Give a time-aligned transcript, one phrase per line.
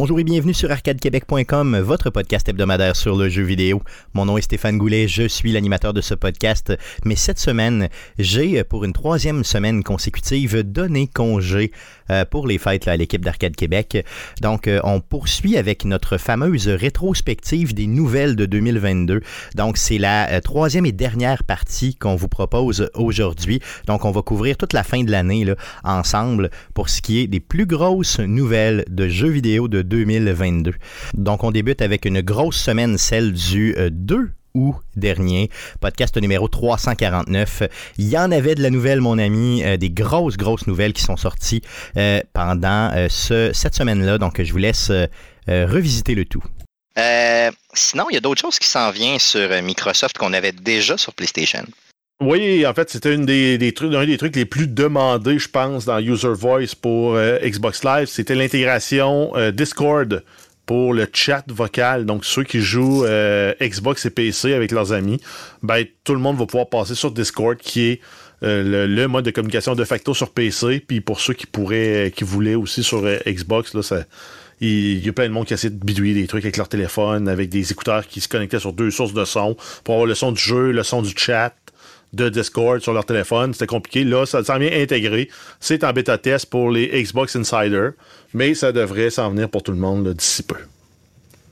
[0.00, 3.82] Bonjour et bienvenue sur arcadequebec.com, votre podcast hebdomadaire sur le jeu vidéo.
[4.14, 6.72] Mon nom est Stéphane Goulet, je suis l'animateur de ce podcast,
[7.04, 11.72] mais cette semaine, j'ai pour une troisième semaine consécutive donné congé
[12.12, 14.06] euh, pour les fêtes à l'équipe d'Arcade Québec.
[14.40, 19.20] Donc, euh, on poursuit avec notre fameuse rétrospective des nouvelles de 2022.
[19.56, 23.60] Donc, c'est la euh, troisième et dernière partie qu'on vous propose aujourd'hui.
[23.88, 25.44] Donc, on va couvrir toute la fin de l'année
[25.82, 30.74] ensemble pour ce qui est des plus grosses nouvelles de jeux vidéo de 2022.
[31.14, 36.48] Donc, on débute avec une grosse semaine, celle du 2 euh, août dernier, podcast numéro
[36.48, 37.62] 349.
[37.98, 41.02] Il y en avait de la nouvelle, mon ami, euh, des grosses, grosses nouvelles qui
[41.02, 41.62] sont sorties
[41.96, 44.18] euh, pendant ce, cette semaine-là.
[44.18, 44.90] Donc, je vous laisse
[45.46, 46.42] revisiter le tout.
[47.74, 51.14] sinon, il y a d'autres choses qui s'en viennent sur Microsoft qu'on avait déjà sur
[51.14, 51.64] PlayStation.
[52.20, 55.84] Oui, en fait, c'était une des, trucs, un des trucs les plus demandés, je pense,
[55.84, 58.08] dans User Voice pour euh, Xbox Live.
[58.08, 60.24] C'était l'intégration euh, Discord
[60.66, 62.06] pour le chat vocal.
[62.06, 65.20] Donc, ceux qui jouent euh, Xbox et PC avec leurs amis,
[65.62, 68.00] ben, tout le monde va pouvoir passer sur Discord, qui est
[68.42, 70.80] le, mode de communication de facto sur PC.
[70.80, 74.02] Puis pour ceux qui pourraient, qui voulaient aussi sur Xbox, là, ça,
[74.60, 77.28] il y a plein de monde qui essaie de bidouiller des trucs avec leur téléphone,
[77.28, 80.32] avec des écouteurs qui se connectaient sur deux sources de son pour avoir le son
[80.32, 81.54] du jeu, le son du chat
[82.12, 83.52] de Discord sur leur téléphone.
[83.52, 84.04] C'était compliqué.
[84.04, 85.28] Là, ça s'en vient intégré.
[85.60, 87.90] C'est en bêta test pour les Xbox Insider,
[88.34, 90.56] mais ça devrait s'en venir pour tout le monde d'ici peu.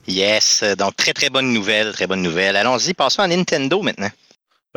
[0.07, 2.55] Yes, donc très très bonne nouvelle, très bonne nouvelle.
[2.55, 4.09] Allons-y, passons à Nintendo maintenant.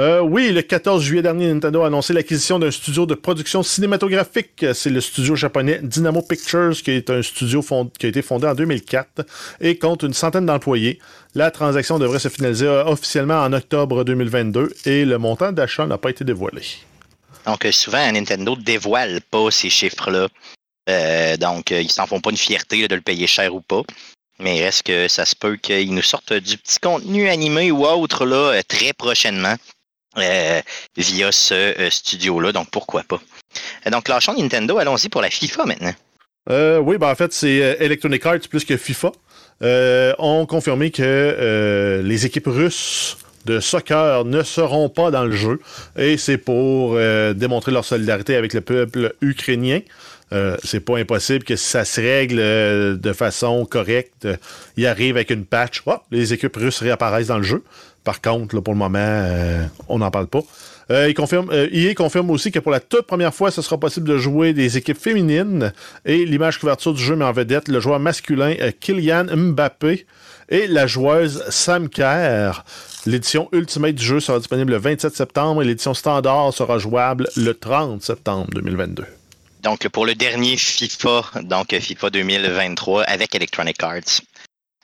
[0.01, 4.65] Euh, oui, le 14 juillet dernier, Nintendo a annoncé l'acquisition d'un studio de production cinématographique.
[4.73, 7.63] C'est le studio japonais Dynamo Pictures, qui est un studio
[7.99, 9.27] qui a été fondé en 2004
[9.61, 11.01] et compte une centaine d'employés.
[11.35, 15.99] La transaction devrait se finaliser euh, officiellement en octobre 2022 et le montant d'achat n'a
[15.99, 16.63] pas été dévoilé.
[17.45, 20.29] Donc, euh, souvent, Nintendo ne dévoile pas ces chiffres-là.
[21.37, 23.83] donc, ils s'en font pas une fierté de le payer cher ou pas.
[24.39, 28.25] Mais est-ce que ça se peut qu'ils nous sortent du petit contenu animé ou autre
[28.67, 29.57] très prochainement?
[30.19, 30.61] Euh,
[30.97, 33.21] via ce euh, studio-là, donc pourquoi pas.
[33.87, 35.95] Euh, donc, lâchons Nintendo, allons-y pour la FIFA maintenant.
[36.83, 39.13] oui, ben en fait, c'est Electronic Arts plus que FIFA.
[40.19, 45.61] ont confirmé que les équipes russes de soccer ne seront pas dans le jeu
[45.97, 46.97] et c'est pour
[47.35, 49.81] démontrer leur solidarité avec le peuple ukrainien.
[50.65, 54.27] c'est pas impossible que ça se règle de façon correcte,
[54.77, 57.63] il arrive avec une patch, les équipes russes réapparaissent dans le jeu.
[58.05, 60.41] Par contre, pour le moment, euh, on n'en parle pas.
[60.91, 64.09] Euh, il confirme, euh, confirme aussi que pour la toute première fois, ce sera possible
[64.09, 65.73] de jouer des équipes féminines
[66.05, 70.07] et l'image couverture du jeu met en vedette le joueur masculin Kylian Mbappé
[70.49, 72.65] et la joueuse Sam Kerr.
[73.07, 77.55] L'édition Ultimate du jeu sera disponible le 27 septembre et l'édition standard sera jouable le
[77.55, 79.05] 30 septembre 2022.
[79.63, 84.23] Donc pour le dernier FIFA, donc FIFA 2023 avec Electronic Arts.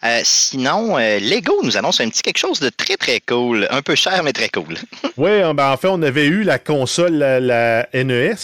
[0.06, 3.82] Euh, sinon, euh, Lego nous annonce un petit quelque chose de très très cool, un
[3.82, 4.76] peu cher mais très cool.
[5.16, 8.36] oui, euh, ben, en fait, on avait eu la console, la, NES,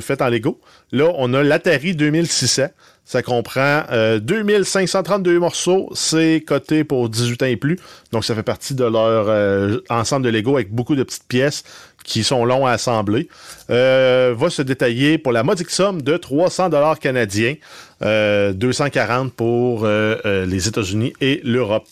[0.00, 0.60] faite en Lego.
[0.92, 2.64] Là, on a l'Atari 2600.
[3.04, 3.82] Ça comprend
[4.20, 5.90] 2532 morceaux.
[5.94, 7.76] C'est coté pour 18 ans et plus.
[8.12, 11.64] Donc, ça fait partie de leur ensemble de Lego avec beaucoup de petites pièces
[12.10, 13.28] qui sont longs à assembler,
[13.70, 17.54] euh, va se détailler pour la modique somme de 300 dollars canadiens,
[18.00, 21.86] 240 euh, pour euh, les États-Unis et l'Europe.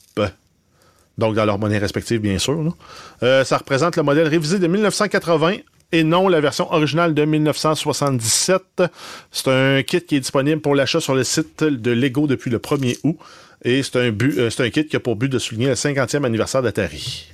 [1.19, 2.77] Donc dans leur monnaie respective, bien sûr.
[3.21, 5.55] ça représente le modèle révisé de 1980
[5.93, 8.83] et non la version originale de 1977.
[9.31, 12.59] C'est un kit qui est disponible pour l'achat sur le site de Lego depuis le
[12.59, 13.19] 1er août.
[13.65, 17.33] Et c'est un, un kit qui a pour but de souligner le 50e anniversaire d'Atari.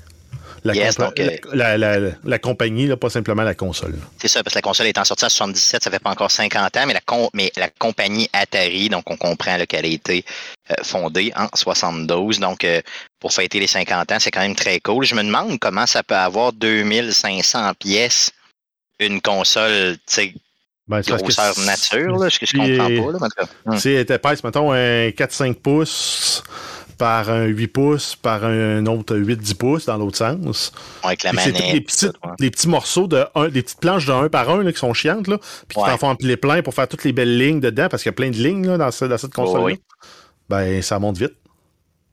[0.67, 3.95] Euh, la, compagnie, pas simplement la console.
[4.19, 6.77] C'est ça, parce que la console étant sortie en 77, ça fait pas encore 50
[6.77, 7.01] ans, mais la,
[7.35, 10.25] mais la compagnie Atari, donc on comprend qu'elle a été
[10.71, 12.41] euh, fondée en 72.
[12.41, 12.81] Donc, euh,
[13.21, 15.05] pour fêter les 50 ans, c'est quand même très cool.
[15.05, 18.31] Je me demande comment ça peut avoir 2500 pièces
[19.01, 20.35] une console, tu sais,
[20.87, 23.29] ben, grosseur nature, là, ce que je comprends pas.
[23.67, 26.43] Là, si elle était mettons, un 4-5 pouces
[26.97, 30.73] par un 8 pouces, par un autre 8-10 pouces dans l'autre sens.
[31.03, 31.57] Avec la manette.
[31.57, 32.09] C'est des petits,
[32.39, 35.29] des petits morceaux, de un, des petites planches de 1 par 1 qui sont chiantes,
[35.29, 35.39] là,
[35.69, 38.11] puis qui t'en font empiler plein pour faire toutes les belles lignes dedans, parce qu'il
[38.11, 39.77] y a plein de lignes là, dans, cette console-là.
[40.49, 41.35] Ben, ça monte vite.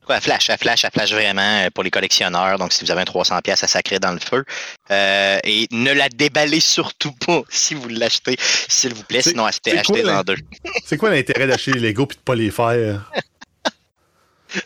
[0.10, 2.58] Elle flash, elle flash, elle flash vraiment euh, pour les collectionneurs.
[2.58, 4.44] Donc, si vous avez un 300 pièces à sacrer dans le feu.
[4.90, 8.36] Euh, et ne la déballez surtout pas si vous l'achetez,
[8.68, 9.22] s'il vous plaît.
[9.22, 10.36] Sinon, achetez-en deux.
[10.86, 13.10] C'est quoi l'intérêt d'acheter les Lego et de pas les faire?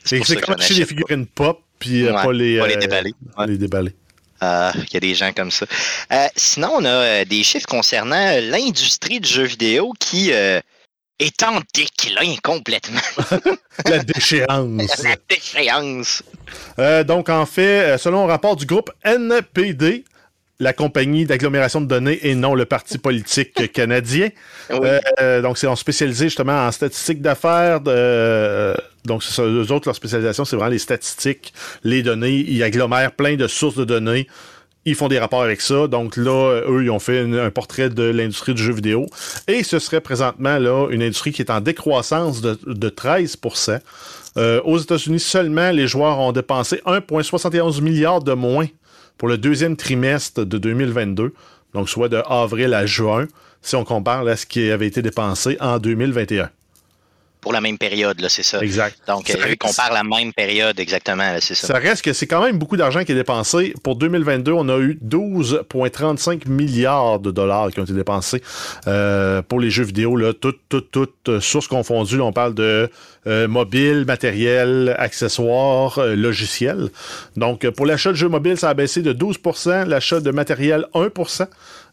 [0.04, 3.14] C'est comme acheter des figurines pop puis euh, pas les, pas les déballer.
[3.48, 3.96] Les déballer.
[4.42, 5.66] Il y a des gens comme ça.
[6.36, 10.32] sinon, on a des chiffres concernant l'industrie du jeu vidéo qui
[11.20, 13.02] est en déclin complètement.
[13.86, 15.04] la déchéance.
[15.04, 16.24] la déchéance.
[16.80, 20.04] Euh, donc, en fait, selon un rapport du groupe NPD,
[20.60, 24.30] la compagnie d'agglomération de données et non le parti politique canadien.
[24.72, 27.82] Euh, donc, c'est spécialisé justement en statistiques d'affaires.
[27.82, 31.54] donc, c'est ça, eux autres, leur spécialisation, c'est vraiment les statistiques,
[31.84, 32.46] les données.
[32.48, 34.28] Ils agglomèrent plein de sources de données.
[34.88, 35.88] Ils font des rapports avec ça.
[35.88, 39.08] Donc là, eux, ils ont fait un portrait de l'industrie du jeu vidéo.
[39.48, 43.38] Et ce serait présentement là une industrie qui est en décroissance de, de 13
[44.38, 48.68] euh, Aux États-Unis seulement, les joueurs ont dépensé 1,71 milliard de moins
[49.18, 51.34] pour le deuxième trimestre de 2022,
[51.74, 53.28] donc soit de avril à juin,
[53.62, 56.50] si on compare à ce qui avait été dépensé en 2021
[57.46, 58.60] pour la même période, là, c'est ça.
[58.60, 58.98] Exact.
[59.08, 61.68] Donc, ça euh, compare la même période, exactement, c'est ça.
[61.68, 63.76] Ça reste que c'est quand même beaucoup d'argent qui est dépensé.
[63.84, 68.42] Pour 2022, on a eu 12,35 milliards de dollars qui ont été dépensés
[68.88, 72.20] euh, pour les jeux vidéo, là, toutes, toutes, toutes euh, sources confondues.
[72.20, 72.90] on parle de
[73.48, 76.90] mobile, matériel, accessoires, logiciels.
[77.36, 81.48] Donc, pour l'achat de jeux mobiles, ça a baissé de 12% l'achat de matériel, 1%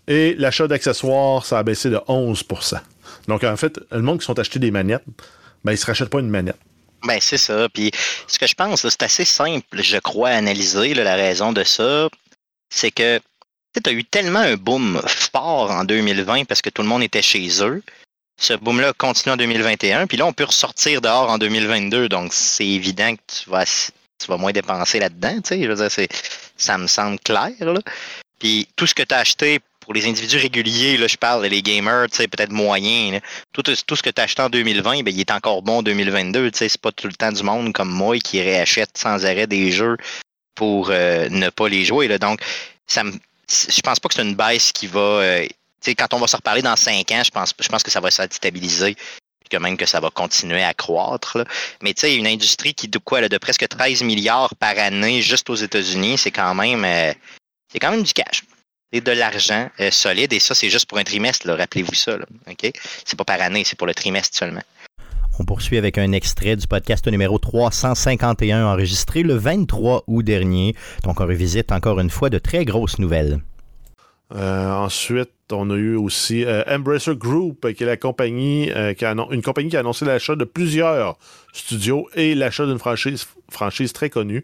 [0.08, 2.76] et l'achat d'accessoires, ça a baissé de 11%
[3.28, 5.04] Donc, en fait, le monde qui sont achetés des manettes,
[5.64, 6.56] ben, ils ne se rachètent pas une manette.
[7.04, 7.68] Ben, c'est ça.
[7.68, 7.90] Puis,
[8.26, 12.08] ce que je pense, c'est assez simple, je crois, à analyser la raison de ça.
[12.70, 13.20] C'est que
[13.74, 17.22] tu as eu tellement un boom fort en 2020 parce que tout le monde était
[17.22, 17.82] chez eux.
[18.38, 20.06] Ce boom-là continue en 2021.
[20.06, 22.08] Puis là, on peut ressortir dehors en 2022.
[22.08, 25.40] Donc, c'est évident que tu vas, tu vas moins dépenser là-dedans.
[25.50, 26.08] Je veux dire,
[26.56, 27.52] ça me semble clair.
[28.38, 29.60] Puis tout ce que tu as acheté
[29.92, 33.20] pour les individus réguliers, là, je parle, les gamers, peut-être moyens,
[33.52, 36.50] tout, ce que tu as acheté en 2020, ben, il est encore bon en 2022.
[36.54, 39.98] C'est pas tout le temps du monde comme moi qui réachète sans arrêt des jeux
[40.54, 42.08] pour euh, ne pas les jouer.
[42.18, 42.40] Donc,
[42.86, 44.98] ça me, je pense pas que c'est une baisse qui va.
[44.98, 45.46] Euh,
[45.84, 48.10] quand on va se reparler dans 5 ans, je pense, je pense que ça va
[48.10, 48.96] se stabiliser
[49.50, 51.36] que même que ça va continuer à croître.
[51.36, 51.44] Là.
[51.82, 55.20] Mais tu sais, une industrie qui de quoi là, de presque 13 milliards par année
[55.20, 57.12] juste aux États-Unis, c'est quand même euh,
[57.70, 58.42] c'est quand même du cash
[58.92, 60.32] et de l'argent euh, solide.
[60.32, 62.16] Et ça, c'est juste pour un trimestre, rappelez-vous ça.
[62.16, 62.70] Là, OK?
[63.04, 64.62] C'est pas par année, c'est pour le trimestre seulement.
[65.38, 70.76] On poursuit avec un extrait du podcast numéro 351 enregistré le 23 août dernier.
[71.04, 73.40] Donc on revisite encore une fois de très grosses nouvelles.
[74.34, 79.14] Euh, ensuite, on a eu aussi euh, Embracer Group, qui est la compagnie, qui a
[79.30, 81.18] une compagnie qui a annoncé l'achat de plusieurs
[81.52, 84.42] studios et l'achat d'une franchise, franchise très connue.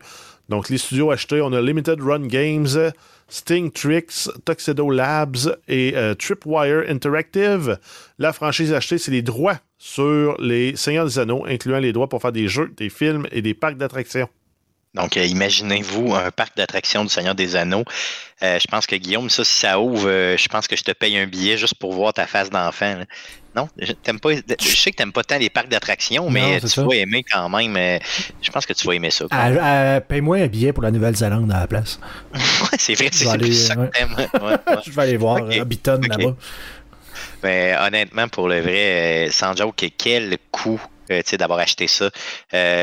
[0.48, 2.92] Donc, les studios achetés, on a Limited Run Games,
[3.28, 7.78] Sting Tricks, Tuxedo Labs et euh, Tripwire Interactive.
[8.18, 12.22] La franchise achetée, c'est les droits sur les Seigneurs des Anneaux, incluant les droits pour
[12.22, 14.28] faire des jeux, des films et des parcs d'attractions.
[14.94, 17.84] Donc, euh, imaginez-vous un parc d'attractions du Seigneur des Anneaux.
[18.42, 21.18] Euh, je pense que Guillaume, ça, si ça ouvre, je pense que je te paye
[21.18, 22.94] un billet juste pour voir ta face d'enfant.
[23.56, 24.30] Non, je, pas,
[24.60, 27.48] je sais que tu n'aimes pas tant les parcs d'attractions, mais tu vas aimer quand
[27.48, 27.76] même.
[27.76, 27.98] Euh,
[28.40, 29.26] je pense que tu vas aimer ça.
[30.06, 31.98] Paye-moi un billet pour la Nouvelle-Zélande à la place.
[32.34, 34.16] ouais, c'est vrai, c'est ça que t'aimes.
[34.86, 35.58] je vais aller voir okay.
[35.58, 36.36] là-bas.
[37.42, 40.80] Mais honnêtement, pour le vrai, euh, sans joke, quel coût
[41.10, 42.10] euh, d'avoir acheté ça.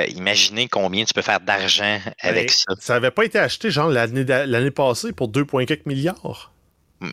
[0.09, 2.73] imaginez combien tu peux faire d'argent avec ça.
[2.79, 6.51] Ça n'avait pas été acheté genre l'année passée pour 2,4 milliards.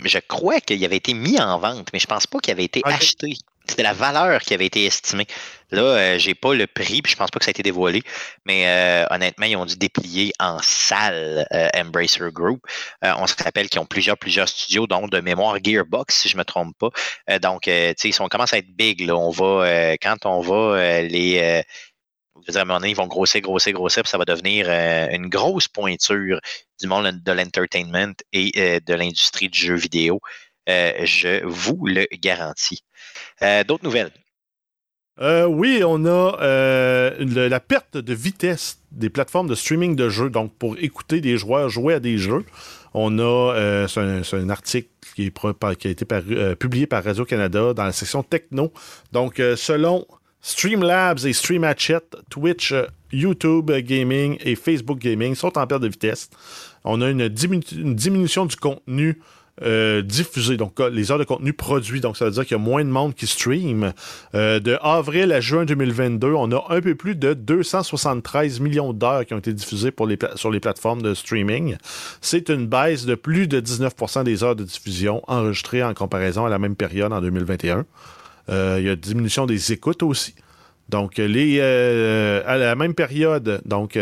[0.05, 2.81] Je crois qu'il avait été mis en vente, mais je pense pas qu'il avait été
[2.85, 3.35] acheté.
[3.69, 5.27] C'était la valeur qui avait été estimée.
[5.71, 8.03] Là, euh, j'ai pas le prix, puis je pense pas que ça a été dévoilé.
[8.45, 12.61] Mais euh, honnêtement, ils ont dû déplier en salle euh, Embracer Group.
[13.03, 16.45] on se rappelle qu'ils ont plusieurs, plusieurs studios, dont de mémoire Gearbox, si je me
[16.45, 17.39] trompe pas.
[17.39, 19.09] donc, tu sais, ils commencent à être big.
[19.11, 21.63] On va, quand on va les
[22.47, 25.29] je dire, à un moment ils vont grossir, grossir, grossir, puis ça va devenir une
[25.29, 26.41] grosse pointure
[26.81, 30.21] du monde de l'entertainment et de l'industrie du jeu vidéo.
[30.67, 32.85] Je vous le garantis.
[33.43, 34.11] Euh, d'autres nouvelles?
[35.21, 40.31] Euh, oui, on a euh, la perte de vitesse des plateformes de streaming de jeux.
[40.31, 42.45] Donc, pour écouter des joueurs jouer à des jeux,
[42.95, 44.01] on a, c'est
[44.35, 46.07] un, article qui, a été
[46.59, 48.73] publié par Radio-Canada dans la section techno.
[49.13, 50.07] Donc, selon
[50.41, 52.01] Streamlabs et StreamHatchet,
[52.31, 52.75] Twitch,
[53.13, 56.31] YouTube Gaming et Facebook Gaming sont en perte de vitesse.
[56.85, 59.21] On a une diminution du contenu
[59.65, 62.01] euh, diffusé, donc les heures de contenu produit.
[62.01, 63.93] Donc, ça veut dire qu'il y a moins de monde qui stream.
[64.35, 69.25] Euh, de avril à juin 2022, on a un peu plus de 273 millions d'heures
[69.25, 71.77] qui ont été diffusées pour les sur les plateformes de streaming.
[72.21, 76.51] C'est une baisse de plus de 19% des heures de diffusion enregistrées en comparaison à
[76.51, 77.85] la même période en 2021.
[78.49, 80.35] Euh, il y a une diminution des écoutes aussi.
[80.89, 83.97] Donc, les, à la même période, donc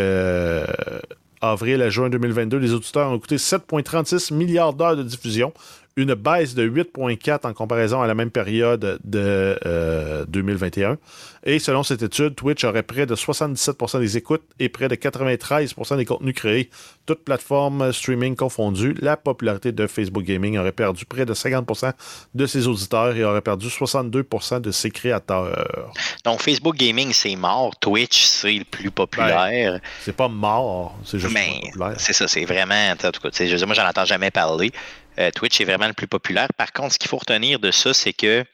[1.41, 5.53] avril à juin 2022, les auditeurs ont écouté 7,36 milliards d'heures de diffusion,
[6.01, 10.91] une baisse de 8,4 en comparaison à la même période de 2021.
[10.91, 10.95] Euh,
[11.43, 15.97] et selon cette étude, Twitch aurait près de 77% des écoutes et près de 93%
[15.97, 16.69] des contenus créés,
[17.07, 18.95] toutes plateformes streaming confondues.
[19.01, 21.93] La popularité de Facebook Gaming aurait perdu près de 50%
[22.35, 25.91] de ses auditeurs et aurait perdu 62% de ses créateurs.
[26.23, 27.75] Donc Facebook Gaming, c'est mort.
[27.79, 29.73] Twitch, c'est le plus populaire.
[29.73, 31.95] Ben, c'est pas mort, c'est juste Mais, populaire.
[31.97, 32.91] C'est ça, c'est vraiment.
[32.91, 34.71] En tout cas, moi, j'en entends jamais parler.
[35.19, 36.47] Euh, Twitch est vraiment le plus populaire.
[36.57, 38.45] Par contre, ce qu'il faut retenir de ça, c'est que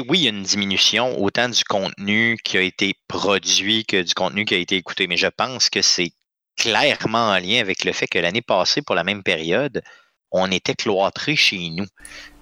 [0.00, 4.14] oui, il y a une diminution autant du contenu qui a été produit que du
[4.14, 6.12] contenu qui a été écouté, mais je pense que c'est
[6.56, 9.82] clairement en lien avec le fait que l'année passée, pour la même période,
[10.30, 11.86] on était cloîtrés chez nous.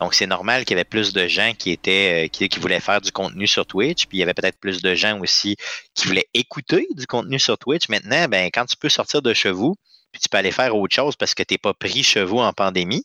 [0.01, 3.01] Donc, c'est normal qu'il y avait plus de gens qui étaient, euh, qui, voulaient faire
[3.01, 5.57] du contenu sur Twitch, puis il y avait peut-être plus de gens aussi
[5.95, 7.89] qui voulaient écouter du contenu sur Twitch.
[7.89, 9.75] Maintenant, ben, quand tu peux sortir de chez vous,
[10.13, 12.39] puis tu peux aller faire autre chose parce que tu n'es pas pris chez vous
[12.39, 13.05] en pandémie,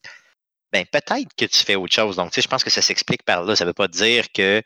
[0.72, 2.16] ben peut-être que tu fais autre chose.
[2.16, 3.56] Donc, tu sais, je pense que ça s'explique par là.
[3.56, 4.62] Ça ne veut pas dire que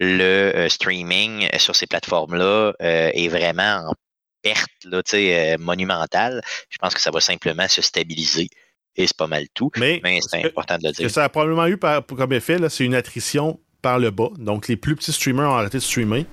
[0.00, 3.94] le euh, streaming sur ces plateformes-là euh, est vraiment en
[4.42, 6.42] perte là, euh, monumentale.
[6.68, 8.48] Je pense que ça va simplement se stabiliser.
[8.96, 9.70] Et c'est pas mal tout.
[9.76, 11.10] Mais, c'est important de le dire.
[11.10, 14.28] ça a probablement eu comme effet, c'est une attrition par le bas.
[14.36, 16.26] Donc, les plus petits streamers ont arrêté de streamer.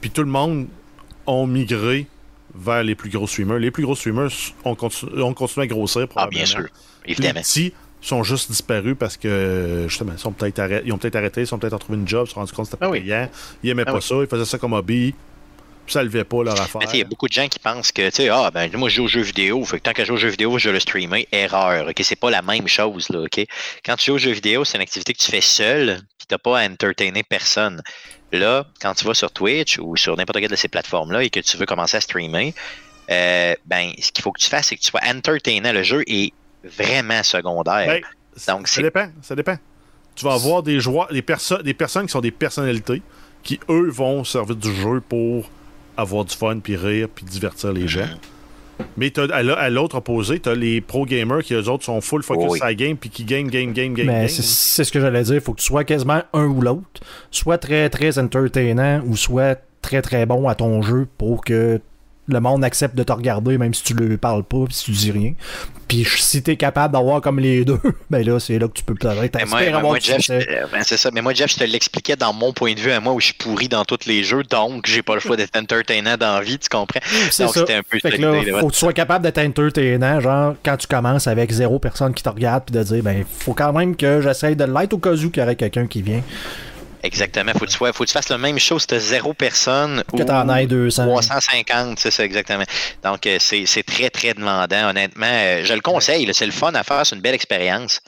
[0.00, 0.68] Puis tout le monde
[1.26, 2.06] ont migré
[2.58, 3.58] vers les plus gros streamers.
[3.58, 4.30] Les plus gros streamers
[4.64, 6.06] ont, continué à grossir.
[6.16, 6.66] Ah, bien sûr.
[7.04, 7.40] Évidemment.
[7.56, 7.72] Les
[8.02, 11.46] sont juste disparus parce que justement, ils, sont peut-être arrêtés, ils ont peut-être arrêté, ils
[11.46, 12.92] sont peut-être en trouvé une job, ils se sont rendus compte que c'était pas ah
[12.92, 13.28] payant.
[13.62, 15.14] Ils aimaient ah pas ça, ils faisaient ça comme hobby.
[15.86, 16.82] Puis ça levait pas leur affaire.
[16.92, 18.96] Il y a beaucoup de gens qui pensent que, tu sais, ah, ben, moi, je
[18.96, 19.64] joue aux jeux vidéo.
[19.64, 21.28] Fait que tant que je joue aux jeux vidéo, je vais le streamer.
[21.30, 21.88] Erreur.
[21.88, 22.00] OK?
[22.02, 23.20] C'est pas la même chose, là.
[23.20, 23.46] OK?
[23.84, 26.38] Quand tu joues aux jeux vidéo, c'est une activité que tu fais seul, puis t'as
[26.38, 27.80] pas à entertainer personne.
[28.32, 31.40] Là, quand tu vas sur Twitch ou sur n'importe quelle de ces plateformes-là et que
[31.40, 32.54] tu veux commencer à streamer,
[33.10, 35.72] euh, ben, ce qu'il faut que tu fasses, c'est que tu sois entertainant.
[35.72, 36.32] Le jeu est
[36.64, 37.86] vraiment secondaire.
[37.86, 38.02] Ben,
[38.48, 39.56] Donc, ça dépend, ça dépend.
[40.14, 41.24] Tu vas avoir des joueurs, des,
[41.62, 43.02] des personnes qui sont des personnalités
[43.42, 45.48] qui, eux, vont servir du jeu pour
[45.96, 48.08] avoir du fun, puis rire, puis divertir les gens.
[48.96, 52.62] Mais à l'autre opposé, tu as les pro gamers qui, eux autres, sont full focus
[52.62, 54.06] à la game, puis qui game, game, game, game.
[54.06, 55.34] Mais c'est ce que j'allais dire.
[55.34, 57.00] Il faut que tu sois quasiment un ou l'autre.
[57.30, 61.80] Soit très, très entertainant, ou soit très, très bon à ton jeu pour que
[62.28, 65.12] le monde accepte de te regarder même si tu ne parles pas si tu dis
[65.12, 65.32] rien.
[65.88, 67.78] Puis si tu es capable d'avoir comme les deux,
[68.10, 71.10] ben là, c'est là que tu peux peut-être moi, moi, Jeff, ben, c'est ça.
[71.12, 73.26] Mais moi, Jeff, je te l'expliquais dans mon point de vue à moi où je
[73.26, 76.40] suis pourri dans tous les jeux, donc j'ai pas le choix d'être entertainant dans la
[76.40, 77.00] vie, tu comprends?
[77.38, 80.76] Donc c'était un peu fait là, faut que tu sois capable d'être entertainant, genre quand
[80.76, 83.96] tu commences avec zéro personne qui te regarde, puis de dire, ben, faut quand même
[83.96, 86.22] que j'essaye de l'être au cas où qu'il y aurait quelqu'un qui vient.
[87.06, 87.52] Exactement.
[87.52, 90.02] Faut que tu, faut que tu fasses la même chose si tu as zéro personne
[90.12, 91.06] que tu en aies 200.
[91.06, 92.64] 350, c'est ça, exactement.
[93.04, 95.26] Donc, euh, c'est très, très demandant, honnêtement.
[95.26, 98.00] Euh, je le conseille, c'est le fun à faire, c'est une belle expérience.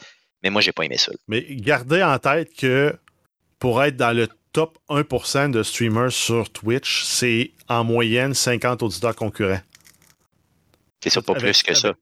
[0.42, 1.12] Mais moi, j'ai pas aimé ça.
[1.28, 2.94] Mais gardez en tête que
[3.60, 9.14] pour être dans le top 1% de streamers sur Twitch, c'est en moyenne 50 auditeurs
[9.14, 9.60] concurrents.
[11.02, 11.94] C'est ça, pas plus que ça.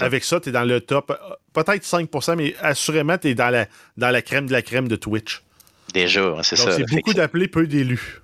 [0.00, 3.50] Avec ça, tu es dans le top, euh, peut-être 5%, mais assurément, tu es dans
[3.50, 5.43] la, dans la crème de la crème de Twitch.
[5.92, 6.76] Déjà, hein, c'est ça.
[6.76, 8.20] C'est beaucoup d'appelés, peu d'élus.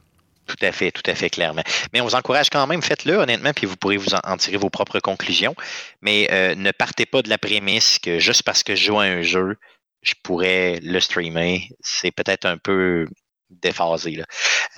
[0.47, 1.63] Tout à fait, tout à fait clairement.
[1.93, 4.71] Mais on vous encourage quand même, faites-le honnêtement, puis vous pourrez vous en, tirer vos
[4.71, 5.55] propres conclusions.
[6.03, 9.05] Mais euh, ne partez pas de la prémisse que juste parce que je joue à
[9.05, 9.57] un jeu,
[10.03, 11.69] je pourrais le streamer.
[11.81, 13.07] C'est peut-être un peu
[13.51, 14.13] déphasé.
[14.13, 14.25] Là.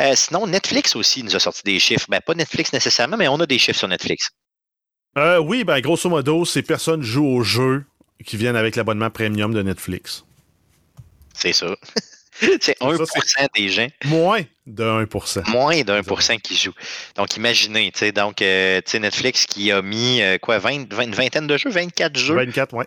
[0.01, 2.07] Euh, sinon, Netflix aussi nous a sorti des chiffres.
[2.09, 4.31] Ben, pas Netflix nécessairement, mais on a des chiffres sur Netflix.
[5.17, 7.85] Euh, oui, ben, grosso modo, ces personnes jouent aux jeux
[8.25, 10.25] qui viennent avec l'abonnement premium de Netflix.
[11.35, 11.75] C'est ça.
[12.61, 13.87] c'est 1% des gens.
[14.05, 15.51] Moins de 1%.
[15.51, 16.75] Moins de 1% qui jouent.
[17.17, 21.47] Donc, imaginez, tu sais, donc, euh, Netflix qui a mis, euh, quoi, 20, une vingtaine
[21.47, 22.35] de jeux, 24 jeux.
[22.35, 22.85] 24, ouais.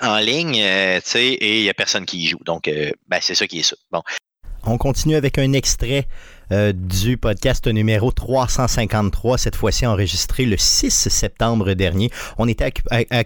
[0.00, 2.40] En, ligne, euh, tu sais, et il n'y a personne qui y joue.
[2.44, 2.70] Donc,
[3.08, 3.76] ben, c'est ça qui est ça.
[3.90, 4.02] Bon.
[4.64, 6.06] On continue avec un extrait
[6.52, 12.10] euh, du podcast numéro 353, cette fois-ci enregistré le 6 septembre dernier.
[12.38, 12.72] On était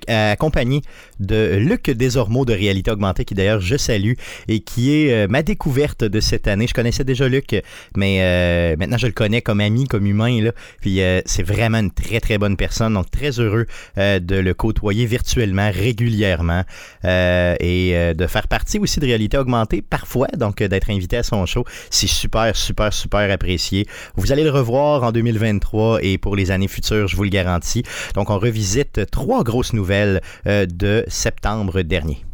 [0.08, 0.82] accompagné
[1.20, 4.12] de Luc Desormeaux de Réalité Augmentée, qui d'ailleurs je salue
[4.48, 6.66] et qui est euh, ma découverte de cette année.
[6.66, 7.56] Je connaissais déjà Luc,
[7.96, 10.42] mais euh, maintenant je le connais comme ami, comme humain.
[10.42, 10.52] Là.
[10.80, 13.66] Puis c'est vraiment une très très bonne personne, donc très heureux
[13.96, 16.64] de le côtoyer virtuellement, régulièrement
[17.04, 21.64] et de faire partie aussi de Réalité Augmentée parfois, donc d'être invité à son show.
[21.90, 23.86] C'est super, super, super apprécié.
[24.16, 27.82] Vous allez le revoir en 2023 et pour les années futures, je vous le garantis.
[28.14, 32.24] Donc, on revisite trois grosses nouvelles euh, de septembre dernier.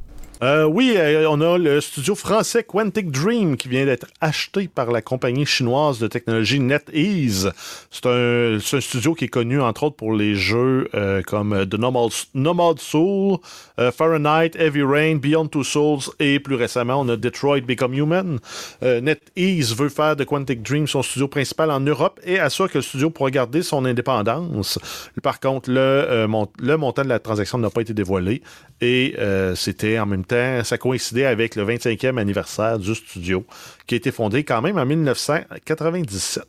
[0.43, 4.91] Euh, oui, euh, on a le studio français Quantic Dream qui vient d'être acheté par
[4.91, 7.53] la compagnie chinoise de technologie NetEase.
[7.91, 11.75] C'est un, un studio qui est connu entre autres pour les jeux euh, comme The
[11.75, 13.37] Nomad, Nomad Soul,
[13.79, 18.39] euh, Fahrenheit, Heavy Rain, Beyond Two Souls et plus récemment on a Detroit Become Human.
[18.83, 22.79] Euh, NetEase veut faire de Quantic Dream son studio principal en Europe et assure que
[22.79, 24.79] le studio pourra garder son indépendance.
[25.23, 26.27] Par contre, le,
[26.59, 28.41] le montant de la transaction n'a pas été dévoilé
[28.81, 33.45] et euh, c'était en même temps, ça coïncidait avec le 25e anniversaire du studio
[33.87, 36.45] qui a été fondé quand même en 1997.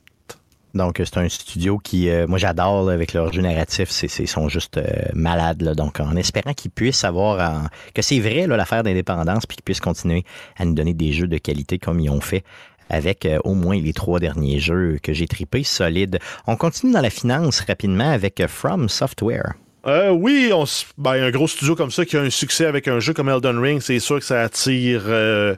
[0.74, 3.90] Donc, c'est un studio qui, euh, moi, j'adore avec leur jeu narratif.
[4.04, 5.76] Ils sont juste euh, malades.
[5.76, 10.24] Donc, en espérant qu'ils puissent avoir, que c'est vrai l'affaire d'indépendance, puis qu'ils puissent continuer
[10.56, 12.46] à nous donner des jeux de qualité comme ils ont fait
[12.90, 16.20] avec au moins les trois derniers jeux que j'ai tripés solides.
[16.46, 19.54] On continue dans la finance rapidement avec From Software.
[19.88, 22.88] Euh, oui, on, s- ben, un gros studio comme ça qui a un succès avec
[22.88, 25.56] un jeu comme Elden Ring, c'est sûr que ça attire euh,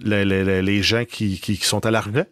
[0.00, 2.24] les, gens qui, sont à l'argent.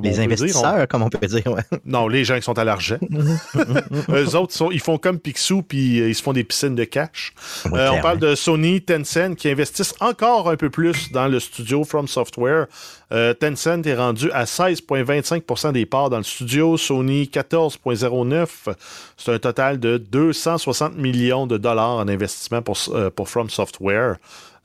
[0.00, 0.46] Comme on Les peut dire.
[0.46, 1.46] investisseurs, comme on peut dire.
[1.46, 1.62] ouais.
[1.72, 2.96] On- Non, les gens qui sont à l'argent.
[4.10, 6.84] Eux autres, sont- ils font comme Picsou, puis euh, ils se font des piscines de
[6.84, 7.32] cash.
[7.70, 11.40] Ouais, Euh, on parle de Sony, Tencent, qui investissent encore un peu plus dans le
[11.40, 12.66] studio From Software.
[13.12, 18.68] Euh, Tencent est rendu à 16,25% des parts dans le studio, Sony 14,09.
[19.16, 24.16] C'est un total de 260 millions de dollars en investissement pour, euh, pour From Software.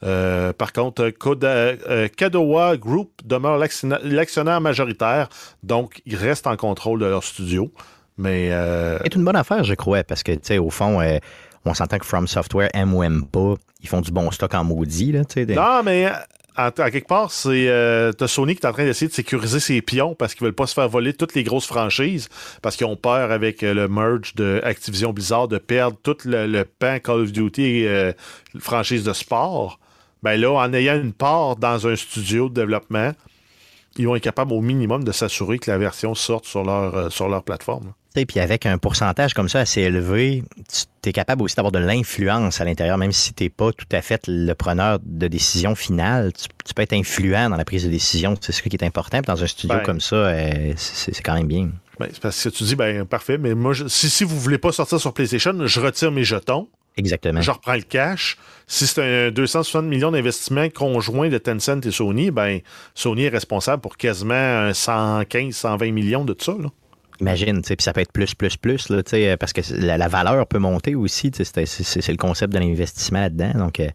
[0.03, 5.29] Euh, par contre, Koda- euh, Kadowa Group demeure l'actionnaire majoritaire,
[5.63, 7.71] donc ils restent en contrôle de leur studio.
[8.17, 11.01] Mais euh, C'est une bonne affaire, je crois, parce que, tu sais, au fond,
[11.65, 13.55] on s'entend que From Software aime ou aime pas.
[13.81, 16.09] Ils font du bon stock en maudit, là, des- Non, mais
[16.55, 19.81] à, quelque part, c'est euh, t'as Sony qui est en train d'essayer de sécuriser ses
[19.81, 22.29] pions parce qu'ils veulent pas se faire voler toutes les grosses franchises
[22.61, 26.65] parce qu'ils ont peur avec le merge de Activision Blizzard de perdre tout le, le
[26.65, 28.11] pan Call of Duty et euh,
[28.59, 29.79] franchise de sport.
[30.23, 33.11] Ben là, en ayant une part dans un studio de développement,
[33.97, 37.09] ils vont être capables au minimum de s'assurer que la version sorte sur leur, euh,
[37.09, 37.93] sur leur plateforme.
[38.15, 40.43] Sais, Puis avec un pourcentage comme ça assez élevé,
[41.01, 43.85] tu es capable aussi d'avoir de l'influence à l'intérieur, même si tu n'es pas tout
[43.91, 46.31] à fait le preneur de décision finale.
[46.33, 48.35] Tu, tu peux être influent dans la prise de décision.
[48.39, 49.17] C'est ce qui est important.
[49.21, 49.83] Puis dans un studio Ben.
[49.83, 51.69] comme ça, euh, c'est quand même bien.
[51.99, 54.57] Ben, c'est parce que tu dis, ben parfait, mais moi, je- si, si vous voulez
[54.59, 56.67] pas sortir sur PlayStation, je retire mes jetons.
[56.97, 57.41] Exactement.
[57.41, 58.37] Je reprends le cash.
[58.67, 62.59] Si c'est un 260 millions d'investissements conjoints de Tencent et Sony, ben
[62.93, 66.55] Sony est responsable pour quasiment un 115, 120 millions de tout ça.
[66.59, 66.69] là.
[67.19, 69.01] Imagine, puis ça peut être plus, plus, plus, là,
[69.37, 71.31] parce que la, la valeur peut monter aussi.
[71.33, 73.51] c'est le concept de l'investissement là-dedans.
[73.55, 73.87] Donc, euh,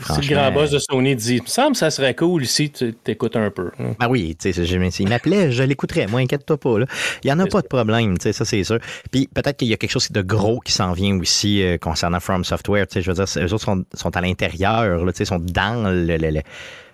[0.00, 2.70] Si le grand boss de Sony dit, il me semble que ça serait cool si
[2.70, 3.70] tu t'écoutes un peu.
[4.00, 6.78] Ah oui, tu sais, s'il m'appelait, je l'écouterais, moi, inquiète-toi pas.
[6.80, 6.86] Là.
[7.22, 8.78] Il n'y en a pas de problème, tu sais, ça c'est sûr.
[9.10, 12.20] Puis peut-être qu'il y a quelque chose de gros qui s'en vient aussi euh, concernant
[12.20, 12.86] From Software.
[12.86, 15.38] Tu sais, je veux dire, eux autres sont, sont à l'intérieur, là, tu sais, sont
[15.38, 16.42] dans le, le- le-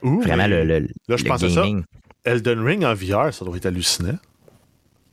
[0.03, 1.65] Ouh, vraiment le, le, là, je pense à ça.
[2.25, 4.19] Elden Ring en VR, ça doit être hallucinant.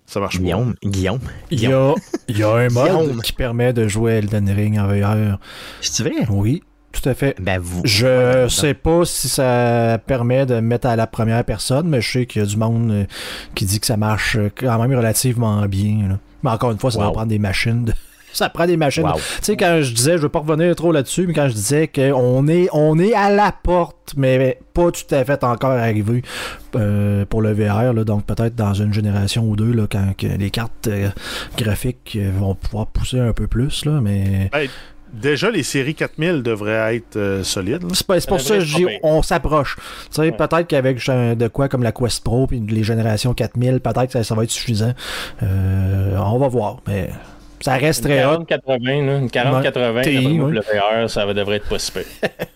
[0.07, 1.19] Ça marche Guillaume, Guillaume,
[1.49, 1.93] Il y Guillaume.
[1.93, 1.95] a,
[2.27, 3.21] il y a un mode Guillaume.
[3.21, 5.39] qui permet de jouer à Elden Ring en VR.
[5.81, 6.25] C'est vrai?
[6.29, 6.61] Oui,
[7.01, 7.35] tout à fait.
[7.39, 7.81] Ben, vous.
[7.85, 12.25] Je sais pas si ça permet de mettre à la première personne, mais je sais
[12.25, 13.03] qu'il y a du monde euh,
[13.55, 16.07] qui dit que ça marche euh, quand même relativement bien.
[16.09, 16.19] là.
[16.43, 17.05] Mais encore une fois, ça Wow.
[17.05, 17.85] va prendre des machines.
[17.85, 17.93] de-
[18.35, 19.03] Ça prend des machines.
[19.05, 19.13] Wow.
[19.13, 21.87] Tu sais, quand je disais, je veux pas revenir trop là-dessus, mais quand je disais
[21.87, 26.21] qu'on est, on est à la porte, mais pas tout à fait encore arrivé
[26.75, 30.27] euh, pour le VR, là, donc peut-être dans une génération ou deux, là, quand que
[30.27, 31.07] les cartes euh,
[31.57, 34.49] graphiques vont pouvoir pousser un peu plus, là, mais...
[35.21, 37.83] déjà, les séries 4000 devraient être euh, solides.
[37.93, 39.75] C'est pas- c'est pour ça que je dis, on s'approche.
[39.75, 40.31] Tu sais, Ouais.
[40.31, 44.23] peut-être qu'avec de quoi comme la Quest Pro puis les générations 4000, peut-être que ça,
[44.23, 44.93] ça va être suffisant.
[45.43, 47.09] Euh, on va voir, mais
[47.61, 48.43] ça reste Une très hot.
[48.45, 50.49] 40-80, là, une 40-80, TI, d'après moi,
[51.01, 51.07] ouais.
[51.07, 52.03] ça va- devrait être pas si peu.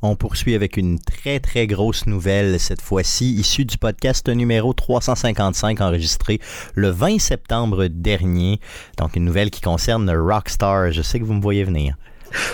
[0.00, 5.80] On poursuit avec une très très grosse nouvelle cette fois-ci, issue du podcast numéro 355
[5.80, 6.38] enregistré
[6.74, 8.60] le 20 septembre dernier.
[8.96, 10.92] Donc une nouvelle qui concerne Rockstar.
[10.92, 11.96] Je sais que vous me voyez venir.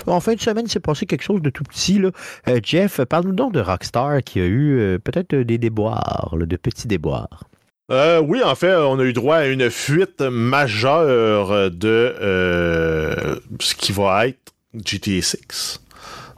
[0.07, 1.99] En fin de semaine, il s'est passé quelque chose de tout petit.
[1.99, 2.09] Là.
[2.47, 6.55] Euh, Jeff, parle-nous donc de Rockstar qui a eu euh, peut-être des déboires, là, de
[6.55, 7.43] petits déboires.
[7.91, 13.75] Euh, oui, en fait, on a eu droit à une fuite majeure de euh, ce
[13.75, 15.84] qui va être GTA 6.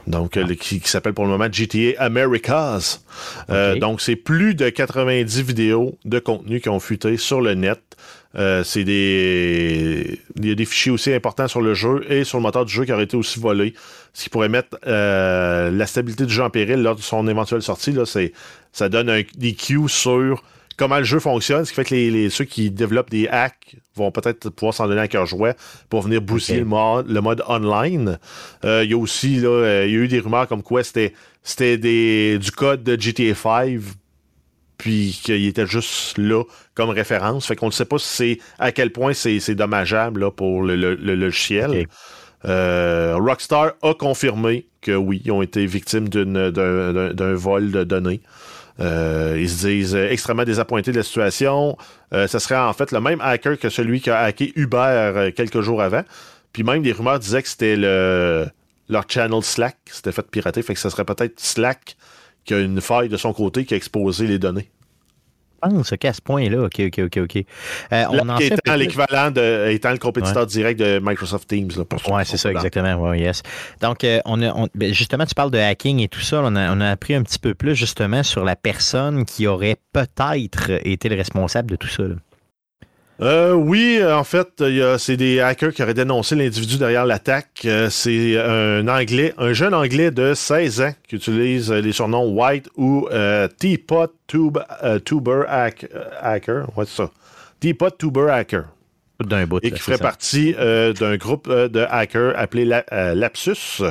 [0.08, 3.00] Donc, le- qui, qui s'appelle pour le moment GTA Americas.
[3.50, 7.80] Euh, donc, c'est plus de 90 vidéos de contenu qui ont fuité sur le net.
[8.34, 10.20] Euh, c'est des.
[10.36, 12.72] Il y a des fichiers aussi importants sur le jeu et sur le moteur du
[12.72, 13.74] jeu qui auraient été aussi volés.
[14.12, 17.62] Ce qui pourrait mettre euh, la stabilité du jeu en péril lors de son éventuelle
[17.62, 17.92] sortie.
[17.92, 18.32] Là, c'est,
[18.72, 20.42] ça donne un, des cues sur
[20.78, 23.76] comment le jeu fonctionne, ce qui fait que les, les- ceux qui développent des hacks
[23.96, 25.52] vont peut-être pouvoir s'en donner à cœur joie
[25.90, 28.18] pour venir bousiller le, mode, le mode online.
[28.64, 30.82] Euh, Il y a aussi, là, euh, il y a eu des rumeurs comme quoi
[30.84, 31.12] c'était
[31.42, 33.80] c'était des- du code de GTA 5
[34.78, 37.46] puis qu'il était juste là comme référence.
[37.46, 40.62] Fait qu'on ne sait pas si c'est à quel point c'est c'est dommageable là, pour
[40.62, 41.86] le, le- le logiciel.
[42.44, 47.72] Euh, Rockstar a confirmé que oui, ils ont été victimes d'une- d'un d'un- d'un vol
[47.72, 48.20] de données.
[48.80, 51.76] Euh, ils se disent euh, extrêmement désappointés de la situation.
[52.12, 55.30] Euh, ce serait en fait le même hacker que celui qui a hacké Uber euh,
[55.32, 56.02] quelques jours avant.
[56.52, 58.46] Puis même des rumeurs disaient que c'était le
[58.88, 60.62] leur channel Slack qui s'était fait pirater.
[60.62, 61.96] Fait que ce serait peut-être Slack
[62.44, 64.70] qui a une faille de son côté qui a exposé les données.
[65.64, 67.36] Je pense qu'à ce point-là, OK, OK, OK, OK.
[67.92, 71.68] Euh, on en sait un étant l'équivalent de étant le compétiteur direct de Microsoft Teams.
[71.76, 72.94] Là, qui c'est ça, exactement.
[73.08, 73.42] Ouais, yes.
[73.80, 76.40] Donc, euh, on a, on- ben, justement, tu parles de hacking et tout ça.
[76.44, 79.76] On a, on a appris un petit peu plus, justement, sur la personne qui aurait
[79.92, 82.02] peut-être été le responsable de tout ça.
[82.04, 82.14] là.
[83.20, 84.62] Euh, oui, en fait,
[84.98, 87.62] c'est des hackers qui auraient dénoncé l'individu derrière l'attaque.
[87.64, 92.28] Euh, c'est un Anglais, un jeune Anglais de 16 ans qui utilise euh, les surnoms
[92.30, 95.88] White ou euh, Teapot Tube, euh, Tuber hack-
[96.22, 96.66] Hacker.
[96.78, 97.10] Ouais, c'est ça.
[97.58, 98.64] Teapot Tuber Hacker.
[99.20, 99.58] D'un bout.
[99.64, 100.04] Et qui ferait ça.
[100.04, 102.84] partie d'un groupe de hackers appelé La-
[103.16, 103.82] Lapsus.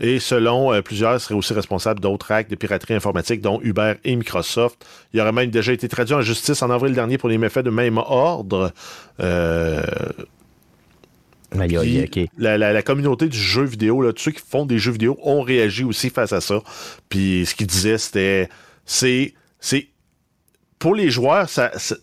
[0.00, 4.16] Et selon euh, plusieurs, serait aussi responsable d'autres actes de piraterie informatique, dont Uber et
[4.16, 4.84] Microsoft.
[5.12, 7.70] Il aurait même déjà été traduit en justice en avril dernier pour les méfaits de
[7.70, 8.72] même ordre.
[9.20, 9.82] Euh,
[11.82, 11.92] puis
[12.36, 15.16] la, la- la communauté du jeu vidéo, là, tous ceux qui font des jeux vidéo
[15.22, 16.60] ont réagi aussi face à ça.
[17.08, 18.48] Puis ce qu'ils disaient, c'était.
[18.84, 19.34] C'est.
[19.60, 19.86] C'est.
[20.80, 21.70] Pour les joueurs, ça.
[21.76, 21.94] Ça,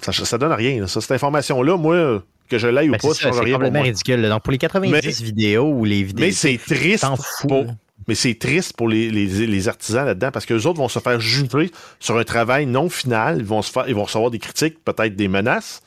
[0.00, 0.80] ça, ça donne rien.
[0.80, 0.86] là.
[0.88, 3.54] Ça, cette information-là, moi, que je l'aille ou Ben, pas, ça ça, change c'est rien
[3.54, 4.28] pour complètement ridicule.
[4.28, 7.04] Donc, pour les 90 Mais- vidéos ou les vidéos, Mais c'est triste.
[7.46, 7.66] pour-
[8.06, 10.98] mais c'est triste pour les, les- les artisans là-dedans parce que les autres vont se
[10.98, 13.36] faire juger sur un travail non final.
[13.38, 15.82] Ils vont, se faire, ils vont recevoir des critiques, peut-être des menaces.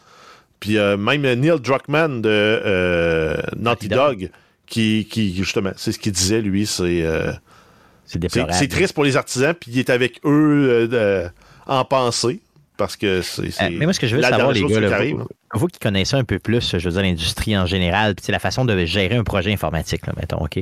[0.59, 4.29] Puis euh, même Neil Druckmann de euh, Naughty Dog.
[4.67, 7.33] Qui, qui justement, c'est ce qu'il disait, lui, c'est euh,
[8.05, 10.89] C'est triste pour les artisans, puis il est avec eux
[11.67, 12.39] en pensée.
[12.81, 13.51] Parce que c'est.
[13.51, 15.77] c'est Euh, mais moi, ce que je veux savoir, les gars, là, vous, vous qui
[15.77, 19.15] connaissez un peu plus, je veux dire, l'industrie en général, puis la façon de gérer
[19.15, 20.59] un projet informatique, là, mettons, OK?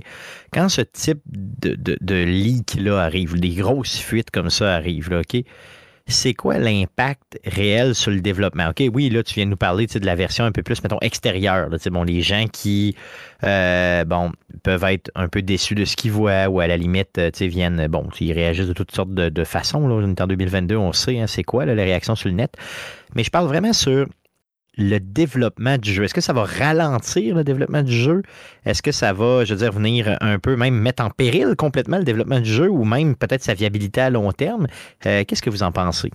[0.51, 5.21] Quand ce type de, de, de leak-là arrive, des grosses fuites comme ça arrivent, là,
[5.21, 5.43] OK?
[6.09, 8.69] C'est quoi l'impact réel sur le développement?
[8.69, 10.97] OK, oui, là, tu viens de nous parler de la version un peu plus, mettons,
[11.01, 11.69] extérieure.
[11.69, 12.95] là, bon, les gens qui,
[13.43, 14.31] euh, bon,
[14.63, 17.87] peuvent être un peu déçus de ce qu'ils voient ou à la limite, euh, viennent,
[17.87, 19.87] bon, ils réagissent de toutes sortes de, façons.
[19.87, 19.95] Là.
[19.95, 22.55] On est en 2022, on sait, hein, c'est quoi, là, les réactions sur le net.
[23.15, 24.07] Mais je parle vraiment sur
[24.79, 26.05] le développement du jeu?
[26.05, 28.23] Est-ce que ça va ralentir le développement du jeu?
[28.65, 31.97] Est-ce que ça va, je veux dire, venir un peu même mettre en péril complètement
[31.97, 34.67] le développement du jeu ou même peut-être sa viabilité à long terme?
[35.05, 36.11] Euh, Qu'est-ce que vous en pensez?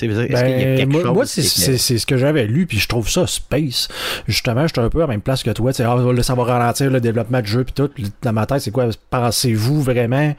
[0.00, 3.88] Y a Ben, moi, moi, c'est ce que j'avais lu, puis je trouve ça space.
[4.26, 5.72] Justement, j'étais un peu à la même place que toi.
[5.78, 7.90] Ah, ça va ralentir le développement du jeu, puis tout.
[8.22, 10.34] Dans ma tête, c'est quoi Pensez-vous vraiment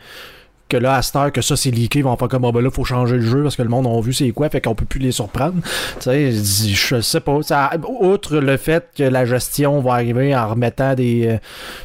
[0.67, 2.61] que là, à cette heure que ça c'est leaké, ils vont faire comme bon, ben
[2.61, 4.75] là, faut changer le jeu parce que le monde a vu c'est quoi, fait qu'on
[4.75, 5.55] peut plus les surprendre.
[5.99, 7.41] Tu sais, je sais pas.
[7.41, 11.37] Ça, outre le fait que la gestion va arriver en remettant des, euh,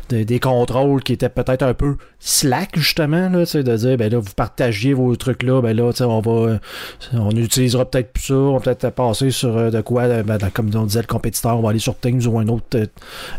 [0.09, 3.97] des, des contrôles qui étaient peut-être un peu slack, justement, là, tu sais, de dire,
[3.97, 6.59] ben là, vous partagiez vos trucs là, ben là, tu sais, on va,
[7.15, 10.39] on utilisera peut-être plus ça, on va peut-être passer sur euh, de quoi, euh, ben,
[10.53, 12.87] comme on disait le compétiteur, on va aller sur Teams ou une autre, euh,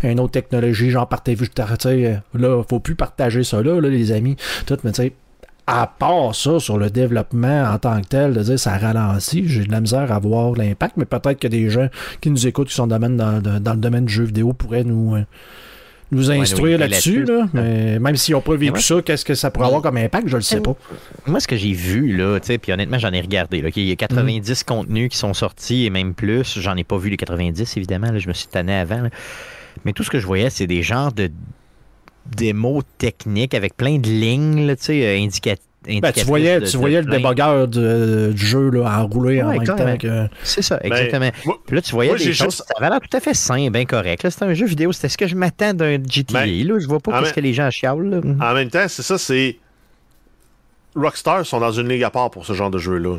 [0.04, 1.46] une autre technologie, genre partez tu
[1.80, 5.14] sais, euh, là, faut plus partager ça là, là les amis, tout, mais tu sais,
[5.74, 9.64] à part ça, sur le développement en tant que tel, de dire ça ralentit, j'ai
[9.64, 11.88] de la misère à voir l'impact, mais peut-être que des gens
[12.20, 14.52] qui nous écoutent, qui sont dans, le domaine- dans, dans le domaine du jeu vidéo,
[14.54, 15.24] pourraient nous, euh,
[16.12, 17.24] nous instruire là-dessus.
[17.24, 17.34] là-dessus.
[17.34, 20.28] Là, mais même s'ils n'ont pas vécu ça, qu'est-ce que ça pourrait avoir comme impact,
[20.28, 20.76] je le sais pas.
[21.26, 23.62] Moi, ce que j'ai vu, là, tu sais, puis honnêtement, j'en ai regardé.
[23.62, 26.60] Là, Il y a 90 contenus qui sont sortis et même plus.
[26.60, 28.12] J'en ai pas vu les 90, évidemment.
[28.12, 29.02] là, je me suis tanné avant.
[29.04, 29.10] là.
[29.86, 31.32] Mais tout ce que je voyais, c'est des genres de
[32.26, 35.28] démos techniques avec plein de lignes, là, tu sais, euh,
[36.00, 37.80] Ben, tu voyais, de- tu de voyais le débogueur du,
[38.34, 40.28] du jeu là, enroulé en Ouais, même temps que.
[40.44, 41.32] C'est ça, exactement.
[41.44, 43.34] moi- Puis là, tu voyais moi, des choses, juste- ça avait l'air tout à fait
[43.34, 44.22] sain, bien correct.
[44.22, 44.30] là.
[44.30, 46.46] C'était un jeu vidéo, c'était ce que je m'attends d'un GTA.
[46.46, 48.04] Ben, là, je vois pas qu'est-ce que les gens chialent.
[48.10, 48.22] là.
[48.52, 49.58] En même temps, c'est ça, c'est.
[50.96, 53.18] Rockstar sont dans une ligue à part pour ce genre de jeu-là.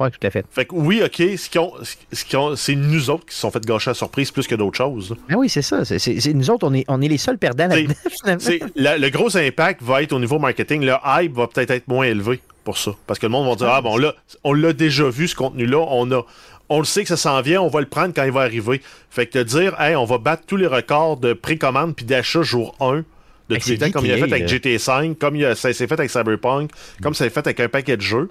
[0.00, 0.44] Ouais, tout à fait.
[0.50, 1.72] Fait que oui, ok, ce qu'ils ont-
[2.12, 4.76] ce ont- c'est nous autres qui se sont fait gâcher la surprise plus que d'autres
[4.76, 5.16] choses.
[5.30, 5.84] Ah oui, c'est ça.
[5.84, 8.40] C'est, c'est- c'est- nous autres, on est, on est les seuls perdants là-dedans, finalement.
[8.40, 10.84] C'est- la- le gros impact va être au niveau marketing.
[10.84, 12.92] Le hype va peut-être être moins élevé pour ça.
[13.06, 15.78] Parce que le monde va dire Ah bon là, on l'a déjà vu ce contenu-là,
[15.90, 16.22] on a.
[16.70, 18.82] On le sait que ça s'en vient, on va le prendre quand il va arriver.
[19.08, 22.42] Fait que te dire, hey, on va battre tous les records de précommande puis d'achat
[22.42, 23.04] jour 1
[23.48, 24.46] de Hey, tous les temps, comme il a fait avec.
[24.48, 26.70] GTA 5, comme il a- ça s'est fait avec Cyberpunk,
[27.02, 28.28] comme ça s'est fait avec un paquet de jeux.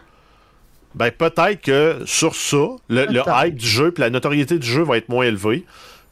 [0.98, 4.84] Ben peut-être que sur ça, le, le hype du jeu puis la notoriété du jeu
[4.84, 5.64] va être moins élevée.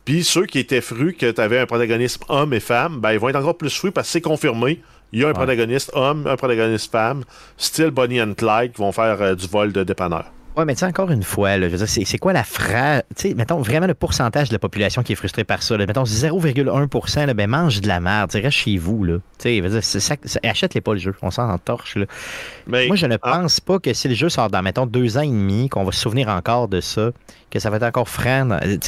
[0.05, 3.19] Puis ceux qui étaient frus que tu avais un protagoniste homme et femme, ben ils
[3.19, 4.79] vont être encore plus frus parce que c'est confirmé.
[5.11, 7.23] Il y a un protagoniste homme, un protagoniste femme,
[7.57, 10.25] style Bonnie and Clyde, qui vont faire euh, du vol de dépanneur.
[10.55, 12.45] Ouais, mais tu sais, encore une fois, là, je veux dire, c'est, c'est quoi la
[12.45, 13.03] phrase?
[13.17, 15.75] Tu sais, mettons vraiment le pourcentage de la population qui est frustrée par ça.
[15.75, 19.03] Là, mettons 0,1 là, ben mange de la merde, reste chez vous.
[19.03, 19.17] Là.
[19.37, 21.97] Tu sais, achète-les pas le jeu, on s'en torche.
[21.97, 22.05] Là.
[22.67, 25.17] Mais Moi, je ne ah, pense pas que si le jeu sort dans, mettons, deux
[25.17, 27.11] ans et demi, qu'on va se souvenir encore de ça,
[27.51, 28.43] que ça va être encore frais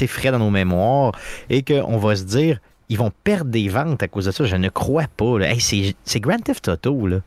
[0.07, 1.11] frais dans nos mémoires
[1.49, 4.45] et qu'on va se dire, ils vont perdre des ventes à cause de ça.
[4.45, 5.39] Je ne crois pas.
[5.39, 5.51] là.
[5.51, 7.19] Hey, c'est, c'est Grand Theft Auto, là.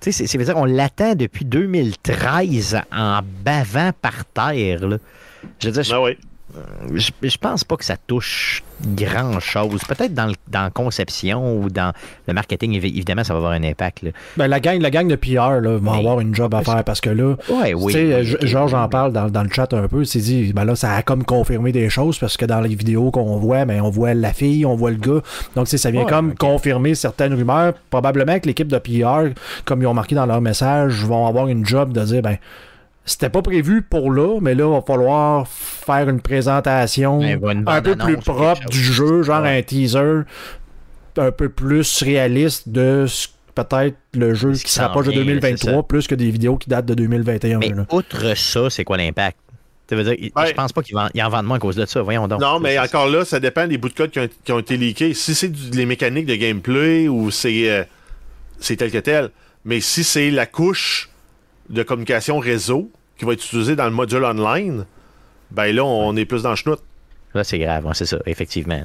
[0.00, 4.96] Tu sais, c'est, c'est veut dire, on l'attend depuis 2013 en bavant par terre, là.
[5.58, 6.18] Je veux dire, je, ben oui.
[6.94, 9.82] Je, je pense pas que ça touche grand-chose.
[9.86, 11.92] Peut-être dans, la conception ou dans
[12.26, 14.02] le marketing, évi- évidemment, ça va avoir un impact.
[14.02, 14.10] Là.
[14.36, 16.82] Ben, la, gang, la gang de PR là, va Mais- avoir une job à faire
[16.84, 17.92] parce que là, Ouais, oui.
[18.42, 20.00] Georges en parle dans, dans le chat un peu.
[20.02, 22.74] Il s'est dit, ben là, ça a comme confirmé des choses parce que dans les
[22.74, 25.20] vidéos qu'on voit, ben, on voit la fille, on voit le gars.
[25.56, 27.74] Donc, ça vient Ouais, comme confirmer certaines rumeurs.
[27.90, 29.34] Probablement que l'équipe de PR,
[29.64, 32.36] comme ils ont marqué dans leur message, vont avoir une job de dire, ben,
[33.04, 37.64] c'était pas prévu pour là, mais là, il va falloir faire une présentation Ben, une
[37.66, 39.58] un peu plus propre du jeu, genre Ouais.
[39.58, 40.22] un teaser
[41.16, 45.26] un peu plus réaliste de ce peut-être le jeu qui se rapproche de vient, c'est
[45.26, 45.82] 2023 ça.
[45.82, 47.58] plus que des vidéos qui datent de 2021.
[47.58, 47.84] Mais là.
[47.90, 49.36] outre ça, c'est quoi l'impact?
[49.90, 50.46] Ça veut dire, Ouais.
[50.46, 52.00] je pense pas qu'ils vend- ils en vendent moins à cause de ça.
[52.00, 52.40] Voyons donc.
[52.40, 54.76] Non, mais encore là, ça dépend des bouts de code qui ont, qui ont été
[54.76, 55.12] leakés.
[55.14, 57.82] Si c'est les mécaniques de gameplay ou c'est euh,
[58.60, 59.30] c'est tel que tel.
[59.64, 61.09] Mais si c'est la couche
[61.70, 64.84] de communication réseau qui va être utilisée dans le module online,
[65.50, 66.76] ben là, on est plus dans le.
[67.32, 68.82] Là, c'est grave, ouais, c'est ça, effectivement.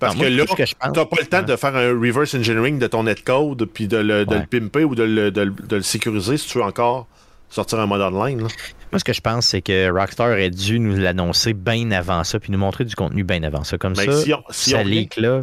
[0.00, 2.78] Parce Non, moi, que là, pense- t'as pas le temps de faire un reverse engineering
[2.78, 4.40] de ton netcode puis de le, de Ouais.
[4.40, 7.06] le pimper ou de le, de le- de le sécuriser si tu veux encore
[7.48, 8.42] sortir un mode online.
[8.42, 8.48] là.
[8.92, 12.38] Moi, ce que je pense, c'est que Rockstar aurait dû nous l'annoncer bien avant ça,
[12.38, 13.78] puis nous montrer du contenu bien avant ça.
[13.78, 15.40] Comme Mais ça, si on- si ça on- leak là.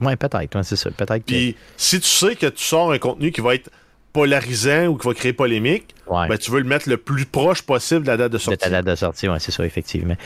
[0.00, 0.90] Ouais, peut-être, ouais, c'est ça.
[0.90, 1.32] Peut-être que.
[1.32, 3.68] Puis si tu sais que tu sors un contenu qui va être
[4.20, 6.26] polarisant ou qui va créer polémique, Ouais.
[6.28, 8.58] ben, tu veux le mettre le plus proche possible de la date de de sortie.
[8.58, 10.16] ta date de sortie, ouais, c'est ça, effectivement.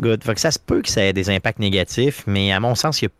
[0.00, 0.24] Good.
[0.24, 3.00] Fait que ça se peut que ça ait des impacts négatifs, mais à mon sens,
[3.00, 3.10] il y a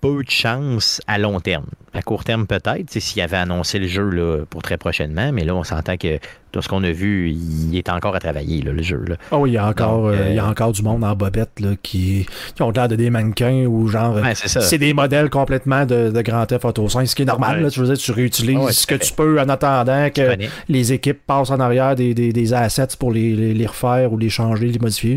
[0.00, 1.66] peu de chance à long terme.
[1.92, 5.54] À court terme, peut-être, s'il avait annoncé le jeu là, pour très prochainement, mais là,
[5.54, 6.18] on s'entend que
[6.52, 9.02] tout ce qu'on a vu, il est encore à travailler, là, le jeu.
[9.08, 9.16] Là.
[9.32, 11.02] Ah oui, il y a encore, Donc, euh, euh, il y a encore du monde
[11.02, 14.14] en bobette là, qui, qui ont l'air de des mannequins ou genre.
[14.16, 17.56] Ouais, c'est des modèles complètement de, de Grand Theft Auto 5, ce qui est normal.
[17.56, 17.62] Ouais.
[17.64, 19.04] Là, tu veux dire, tu réutilises Ah ouais, ce que fait.
[19.04, 20.36] tu peux en attendant que
[20.68, 24.18] les équipes passent en arrière des, des, des assets pour les, les, les refaire ou
[24.18, 25.16] les changer, les modifier.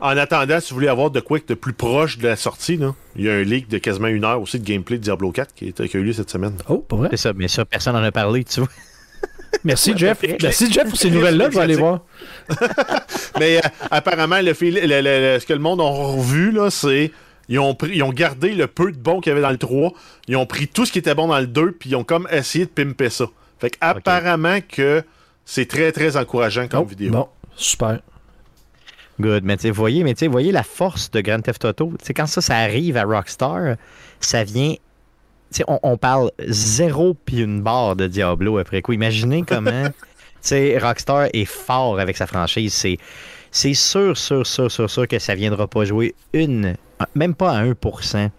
[0.00, 2.94] En attendant, si vous voulez avoir de quoi de plus proche de la sortie, là,
[3.16, 5.54] il y a un leak de quasiment une heure aussi de gameplay de Diablo 4
[5.54, 6.54] qui, est, qui a eu lieu cette semaine.
[6.68, 7.08] Oh, pas vrai?
[7.10, 8.68] C'est ça, mais ça, personne n'en a parlé, tu vois.
[9.64, 10.18] Merci, Jeff.
[10.40, 11.48] Merci, Jeff, pour ces nouvelles-là.
[11.50, 12.00] Je vais aller voir.
[13.40, 16.70] Mais euh, apparemment, le, fil- le- le- le- ce que le monde a revu, là,
[16.70, 17.10] c'est.
[17.48, 19.56] Ils ont, pris, ils ont gardé le peu de bon qu'il y avait dans le
[19.56, 19.92] 3.
[20.28, 22.28] Ils ont pris tout ce qui était bon dans le 2, puis ils ont comme
[22.30, 23.24] essayé de pimper ça.
[23.58, 25.02] Fait qu'apparemment que
[25.46, 27.10] c'est très, très encourageant comme Oh, vidéo.
[27.10, 28.00] Bon, super.
[29.20, 31.92] Good, mais tu sais, voyez, mais voyez la force de Grand Theft Auto.
[31.98, 33.76] Tu sais, quand ça, ça arrive à Rockstar,
[34.20, 34.74] ça vient.
[34.74, 34.78] Tu
[35.50, 38.92] sais, on, on parle zéro puis une barre de Diablo après coup.
[38.92, 39.90] Imaginez comment, tu
[40.42, 42.72] sais, Rockstar est fort avec sa franchise.
[42.72, 42.98] C'est,
[43.50, 46.76] c'est sûr, sûr, sûr, sûr, sûr que ça viendra pas jouer une,
[47.14, 48.30] même pas à 1%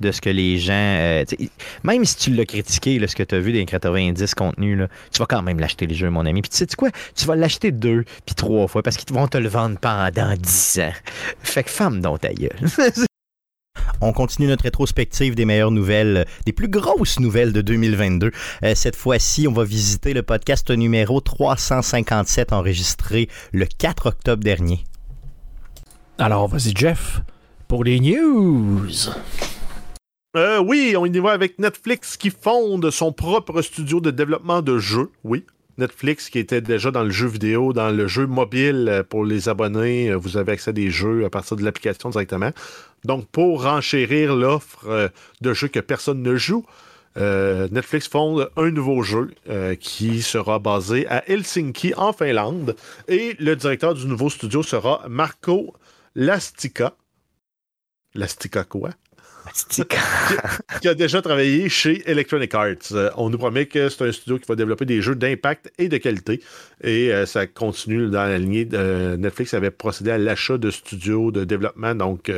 [0.00, 0.72] de ce que les gens.
[0.72, 1.24] euh,
[1.82, 4.88] même si tu l'as critiqué, là, ce que tu as vu des 90 contenus, là,
[5.12, 6.42] tu vas quand même l'acheter les jeux, mon ami.
[6.42, 6.90] Puis tu sais quoi?
[7.14, 10.80] Tu vas l'acheter deux puis trois fois parce qu'ils vont te le vendre pendant 10
[10.80, 10.92] ans.
[11.42, 12.58] Fait que femme dans ta gueule.
[14.00, 18.30] On continue notre rétrospective des meilleures nouvelles, des plus grosses nouvelles de 2022.
[18.62, 24.84] Euh, cette fois-ci, on va visiter le podcast numéro 357 enregistré le 4 octobre dernier.
[26.18, 27.22] Alors, vas-y, Jeff,
[27.66, 28.88] pour les news.
[30.36, 34.78] Euh, oui, on y va avec Netflix qui fonde son propre studio de développement de
[34.78, 35.10] jeux.
[35.24, 35.44] Oui.
[35.78, 39.48] Netflix qui était déjà dans le jeu vidéo, dans le jeu mobile euh, pour les
[39.48, 40.10] abonnés.
[40.10, 42.50] Euh, Vous avez accès à des jeux à partir de l'application directement.
[43.04, 45.10] Donc, pour renchérir l'offre
[45.40, 46.66] de jeux que personne ne joue,
[47.16, 49.30] Netflix fonde un nouveau jeu
[49.78, 52.74] qui sera basé à Helsinki, en Finlande.
[53.06, 55.74] Et le directeur du nouveau studio sera Marco
[56.16, 56.96] Lastica.
[58.14, 58.90] Lastica quoi?
[60.80, 62.92] qui a déjà travaillé chez Electronic Arts.
[62.92, 65.88] Euh, on nous promet que c'est un studio qui va développer des jeux d'impact et
[65.88, 66.42] de qualité.
[66.82, 71.30] Et euh, ça continue dans la lignée euh, Netflix avait procédé à l'achat de studios
[71.30, 71.94] de développement.
[71.94, 72.30] Donc,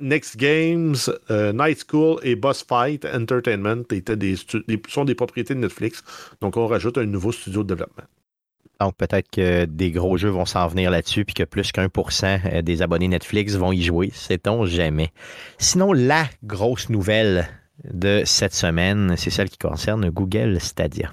[0.00, 0.96] Next Games,
[1.30, 4.36] Night School et Boss Fight Entertainment étaient des
[4.68, 6.02] des- sont des propriétés de Netflix.
[6.40, 8.04] Donc, on rajoute un nouveau studio de développement.
[8.82, 12.10] Donc peut-être que des gros jeux vont s'en venir là-dessus, puis que plus qu'un pour
[12.10, 14.10] cent euh, des abonnés Netflix vont y jouer.
[14.12, 15.12] Sait-on jamais.
[15.58, 17.48] Sinon, la grosse nouvelle
[17.84, 21.12] de cette semaine, c'est celle qui concerne Google Stadia.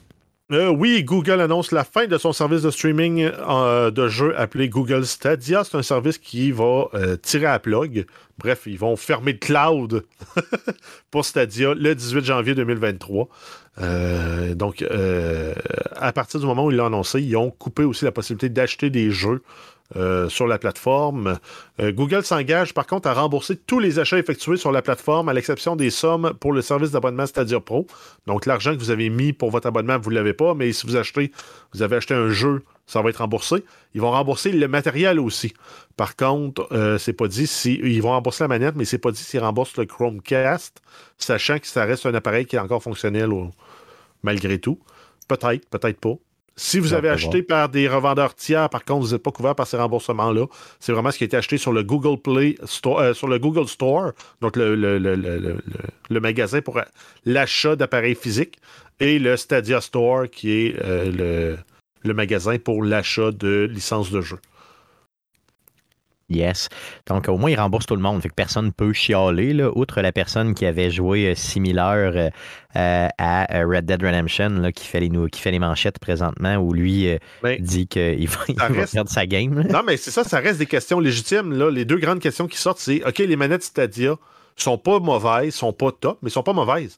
[0.51, 4.67] Euh, oui, Google annonce la fin de son service de streaming euh, de jeux appelé
[4.67, 5.63] Google Stadia.
[5.63, 8.07] C'est un service qui va euh, tirer à plug.
[8.39, 10.05] Bref, ils vont fermer le cloud
[11.11, 13.27] pour Stadia le 18 janvier 2023.
[14.55, 14.83] donc,
[15.95, 18.89] à partir du moment où ils l'ont annoncé, ils ont coupé aussi la possibilité d'acheter
[18.89, 19.43] des jeux
[19.95, 21.39] euh, sur la plateforme.
[21.79, 25.33] Euh, Google s'engage par contre à rembourser tous les achats effectués sur la plateforme, à
[25.33, 27.87] l'exception des sommes pour le service d'abonnement Stadia Pro.
[28.27, 30.85] Donc l'argent que vous avez mis pour votre abonnement, vous ne l'avez pas, mais si
[30.85, 31.31] vous achetez,
[31.73, 33.63] vous avez acheté un jeu, ça va être remboursé.
[33.95, 35.53] Ils vont rembourser le matériel aussi.
[35.97, 39.11] Par contre, euh, c'est pas dit si ils vont rembourser la manette, mais c'est pas
[39.11, 40.83] dit s'ils remboursent le Chromecast,
[41.17, 43.31] sachant que ça reste un appareil qui est encore fonctionnel
[44.21, 44.79] malgré tout.
[45.27, 46.13] Peut-être, peut-être pas.
[46.59, 49.65] Si vous avez acheté par des revendeurs tiers, par contre, vous n'êtes pas couvert par
[49.65, 50.45] ces remboursements-là.
[50.81, 53.39] C'est vraiment ce qui a été acheté sur le Google Play Store, euh, sur le
[53.39, 55.57] Google Store, donc le,
[56.09, 56.81] magasin pour
[57.23, 58.57] l'achat d'appareils physiques,
[58.99, 61.55] et le Stadia Store, qui est euh,
[62.03, 64.37] le magasin pour l'achat de licences de jeu.
[66.29, 66.69] Yes.
[67.07, 68.21] Donc, au moins, il rembourse tout le monde.
[68.21, 72.11] Fait que personne ne peut chialer, là, outre la personne qui avait joué euh, similaire
[72.15, 72.29] euh,
[72.75, 76.73] euh, à Red Dead Redemption, là, qui, fait les, qui fait les manchettes présentement, où
[76.73, 79.63] lui ben, dit qu'il va, il perdre sa game.
[79.69, 81.51] Non, mais c'est ça, ça reste des questions légitimes.
[81.53, 81.71] Là.
[81.71, 84.15] Les deux grandes questions qui sortent, c'est OK, les manettes Stadia
[84.55, 86.97] sont pas mauvaises, sont pas top, mais sont pas mauvaises.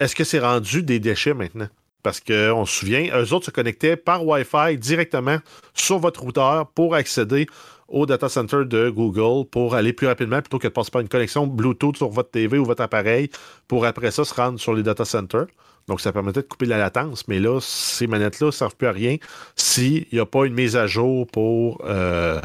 [0.00, 1.68] Est-ce que c'est rendu des déchets maintenant?
[2.02, 5.38] Parce qu'on se souvient, eux autres se connectaient par Wi-Fi directement
[5.72, 7.46] sur votre routeur pour accéder
[7.94, 11.08] au data center de Google pour aller plus rapidement plutôt que de passer par une
[11.08, 13.30] connexion Bluetooth sur votre TV ou votre appareil
[13.68, 15.46] pour après ça se rendre sur les data centers.
[15.86, 18.92] Donc, ça permettait de couper la latence, mais là, ces manettes-là ne servent plus à
[18.92, 19.16] rien
[19.54, 22.40] s'il n'y a pas une mise à jour pour euh,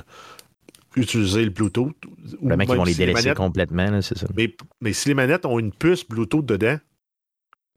[0.95, 1.95] utiliser le Bluetooth.
[2.43, 4.27] Le mec, ils vont les délaisser complètement, c'est ça.
[4.35, 6.77] Mais, mais si les manettes ont une puce Bluetooth dedans,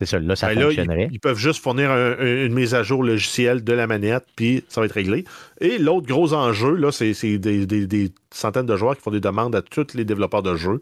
[0.05, 1.09] c'est ça, là, ça ben fonctionnerait.
[1.13, 4.87] ils, peuvent juste fournir une mise à jour logicielle de la manette, puis ça va
[4.87, 5.25] être réglé.
[5.61, 9.63] Et l'autre gros enjeu, là, c'est des, centaines de joueurs qui font des demandes à
[9.63, 10.81] tous les développeurs de jeux.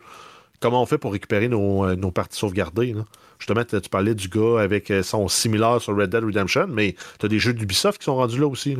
[0.60, 2.94] Comment on fait pour récupérer nos, euh, parties sauvegardées?
[3.38, 7.26] Justement, tu parlais du gars avec euh, son similaire sur Red Dead Redemption, mais tu
[7.26, 8.76] as des jeux d'Ubisoft qui sont rendus là aussi.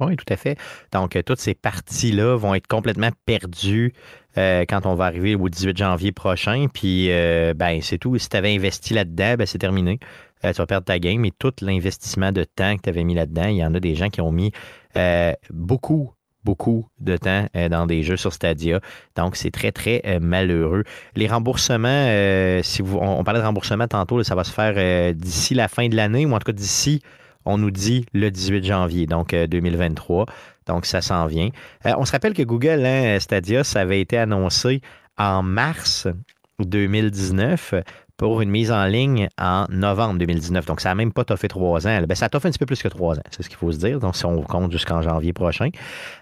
[0.00, 0.56] Oui, tout à fait.
[0.92, 3.92] Donc, euh, toutes ces parties-là vont être complètement perdues
[4.38, 6.66] euh, quand on va arriver au 18 janvier prochain.
[6.72, 8.16] Puis, euh, ben, c'est tout.
[8.18, 9.98] Si tu avais investi là-dedans, ben, c'est terminé.
[10.42, 11.20] tu vas perdre ta game.
[11.20, 13.96] Mais tout l'investissement de temps que tu avais mis là-dedans, il y en a des
[13.96, 14.52] gens qui ont mis
[15.50, 16.12] beaucoup,
[16.44, 18.80] beaucoup de temps dans des jeux sur Stadia.
[19.16, 20.84] Donc, c'est très, très malheureux.
[21.16, 22.06] Les remboursements,
[22.62, 26.26] si on, parlait de remboursement tantôt, ça va se faire d'ici la fin de l'année,
[26.26, 27.02] ou en tout cas d'ici
[27.48, 30.22] on nous dit le 18 janvier, donc 2023.
[30.22, 30.24] Euh,
[30.66, 31.48] donc, ça s'en vient.
[31.86, 34.82] Euh, on se rappelle que Google hein, Stadia, ça avait été annoncé
[35.16, 36.06] en mars
[36.58, 37.74] 2019
[38.18, 40.66] pour une mise en ligne en novembre 2019.
[40.66, 42.02] Donc, ça n'a même pas fait trois ans.
[42.06, 43.78] Ben, ça fait un petit peu plus que trois ans, c'est ce qu'il faut se
[43.78, 43.98] dire.
[43.98, 45.70] Donc, si on compte jusqu'en janvier prochain.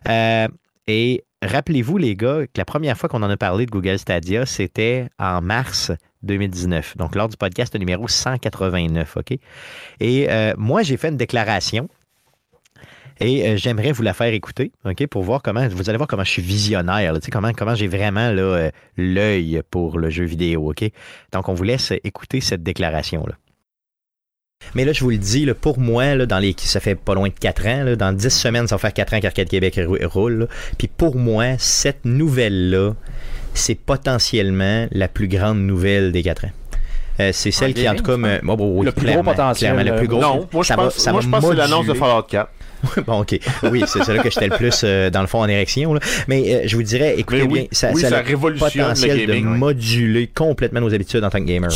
[0.08, 0.46] Euh,
[0.86, 4.46] et rappelez-vous, les gars, que la première fois qu'on en a parlé de Google Stadia,
[4.46, 5.90] c'était en mars
[6.26, 6.96] 2019.
[6.96, 9.38] Donc, lors du podcast numéro 189, OK?
[10.00, 11.88] Et euh, moi, j'ai fait une déclaration
[13.18, 16.24] et euh, j'aimerais vous la faire écouter, OK, pour voir comment, vous allez voir comment
[16.24, 20.84] je suis visionnaire, comment, comment j'ai vraiment euh, l'œil pour le jeu vidéo, OK?
[21.32, 23.34] Donc, on vous laisse écouter cette déclaration-là.
[24.74, 27.34] Mais là, je vous le dis, pour moi, dans les, ça fait pas loin de
[27.34, 30.48] 4 ans, dans 10 semaines, ça va faire 4 ans qu'Arcade Québec roule.
[30.78, 32.94] Puis pour moi, cette nouvelle-là,
[33.56, 36.50] c'est potentiellement la plus grande nouvelle des 4 ans.
[37.18, 39.76] Euh, c'est celle qui, en tout cas, me, le plus gros potentiel.
[39.76, 40.20] le plus gros.
[40.20, 42.50] Non, moi je pense, ça moi, je pense que c'est l'annonce de Fallout 4.
[43.06, 43.38] bon, ok.
[43.70, 45.94] Oui, c'est là que j'étais le plus, euh, dans le fond, en érection.
[45.94, 46.00] Là.
[46.28, 50.26] Mais euh, je vous dirais, écoutez bien, ça, oui, ça, a le potentiel de moduler
[50.26, 51.70] complètement nos habitudes en tant que gamer.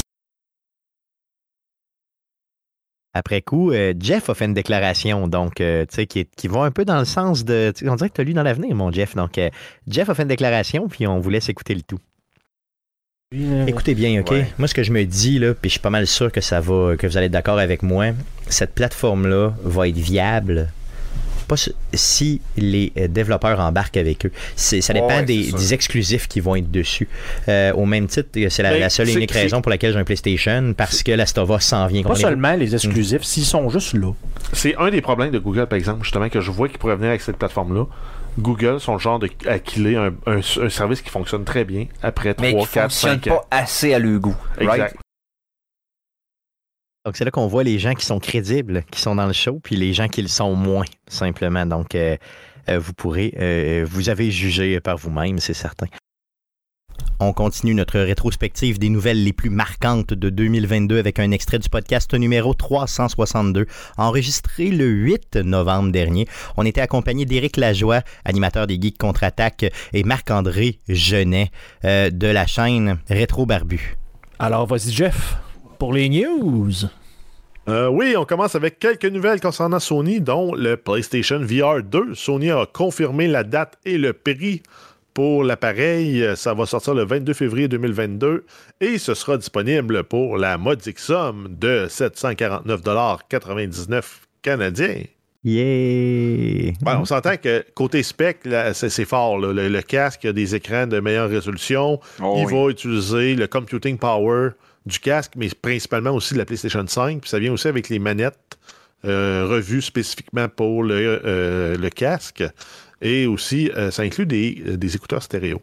[3.12, 6.60] Après coup, euh, Jeff a fait une déclaration, donc, euh, tu sais, qui, qui, va
[6.60, 7.72] un peu dans le sens de.
[7.84, 9.16] On dirait que tu as lu dans l'avenir, mon Jeff.
[9.16, 9.50] Donc, euh,
[9.88, 11.98] Jeff a fait une déclaration, puis on vous laisse écouter le tout.
[13.66, 14.32] Écoutez bien, OK?
[14.58, 16.60] Moi, ce que je me dis, là, puis je suis pas mal sûr que ça
[16.60, 18.06] va, que vous allez être d'accord avec moi,
[18.48, 20.68] cette plateforme-là va être viable
[21.50, 24.32] pas si les euh, développeurs embarquent avec eux.
[24.54, 27.08] Ça dépend des, exclusifs qui vont être dessus.
[27.48, 30.74] Euh, au même titre, c'est la, seule et unique raison pour laquelle j'ai un PlayStation,
[30.76, 32.02] parce que la Stova s'en vient.
[32.02, 34.12] Pas seulement les exclusifs, s'ils sont juste là.
[34.52, 37.10] C'est un des problèmes de Google, par exemple, justement, que je vois qui pourrait venir
[37.10, 37.86] avec cette plateforme-là.
[38.38, 40.40] Google sont le genre de acquiller un, un,
[40.70, 43.30] service qui fonctionne très bien après 3, 4, 5 ans.
[43.30, 44.36] pas assez à leur goût.
[44.60, 44.96] Exact.
[47.06, 49.58] Donc, c'est là qu'on voit les gens qui sont crédibles, qui sont dans le show,
[49.62, 51.64] puis les gens qui le sont moins, simplement.
[51.64, 52.18] Donc, euh,
[52.68, 55.86] euh, vous pourrez, euh, vous avez jugé par vous-même, c'est certain.
[57.18, 61.70] On continue notre rétrospective des nouvelles les plus marquantes de 2022 avec un extrait du
[61.70, 66.26] podcast numéro 362, enregistré le 8 novembre dernier.
[66.58, 71.50] On était accompagné d'Éric Lajoie, animateur des Geeks Contre-Attaque, et Marc-André Genet
[71.82, 73.96] de la chaîne Rétro Barbu.
[74.38, 75.36] Alors, vas-y, Jeff,
[75.80, 76.70] pour les news?
[77.68, 82.14] Euh, oui, on commence avec quelques nouvelles concernant Sony, dont le PlayStation VR 2.
[82.14, 84.62] Sony a confirmé la date et le prix
[85.14, 86.22] pour l'appareil.
[86.36, 88.44] Ça va sortir le 22 février 2022
[88.82, 94.02] et ce sera disponible pour la modique somme de 749,99
[94.42, 95.02] canadiens.
[95.42, 96.72] Yeah!
[96.82, 98.40] Ben, on s'entend que côté spec,
[98.74, 99.38] c'est, c'est fort.
[99.38, 99.54] là.
[99.54, 101.98] Le, le casque a des écrans de meilleure résolution.
[102.22, 102.52] Oh Il oui.
[102.52, 104.50] va utiliser le computing power
[104.86, 107.20] du casque, mais principalement aussi de la PlayStation 5.
[107.20, 108.58] Puis ça vient aussi avec les manettes
[109.04, 112.44] euh, revues spécifiquement pour le, euh, le casque.
[113.02, 115.62] Et aussi, euh, ça inclut des, des écouteurs stéréo.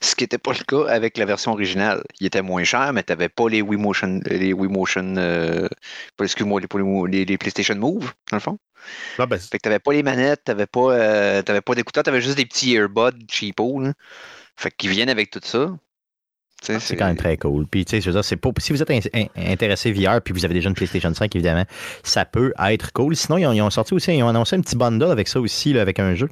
[0.00, 2.02] Ce qui n'était pas le cas avec la version originale.
[2.20, 5.68] Il était moins cher, mais tu n'avais pas les Wii Motion, les Wii Motion, euh,
[6.20, 6.60] excuse-moi,
[7.08, 8.58] les, PlayStation Move, dans le fond.
[9.18, 11.74] Là, ben, Fait que tu n'avais pas les manettes, tu n'avais pas, euh, t'avais pas
[11.74, 13.80] d'écouteurs, tu avais juste des petits earbuds cheapo.
[13.80, 13.92] Là.
[14.56, 15.70] Fait qu'ils viennent avec tout ça.
[16.62, 17.66] Sais, C'est quand même très cool.
[17.66, 20.20] Puis, tu sais, je veux dire, c'est pas, si vous êtes in- in- intéressé VR
[20.22, 21.64] puis vous avez déjà une PlayStation 5, évidemment,
[22.04, 23.16] ça peut être cool.
[23.16, 25.40] Sinon, ils ont, ils ont sorti aussi, ils ont annoncé un petit bundle avec ça
[25.40, 26.28] aussi, là, avec un jeu.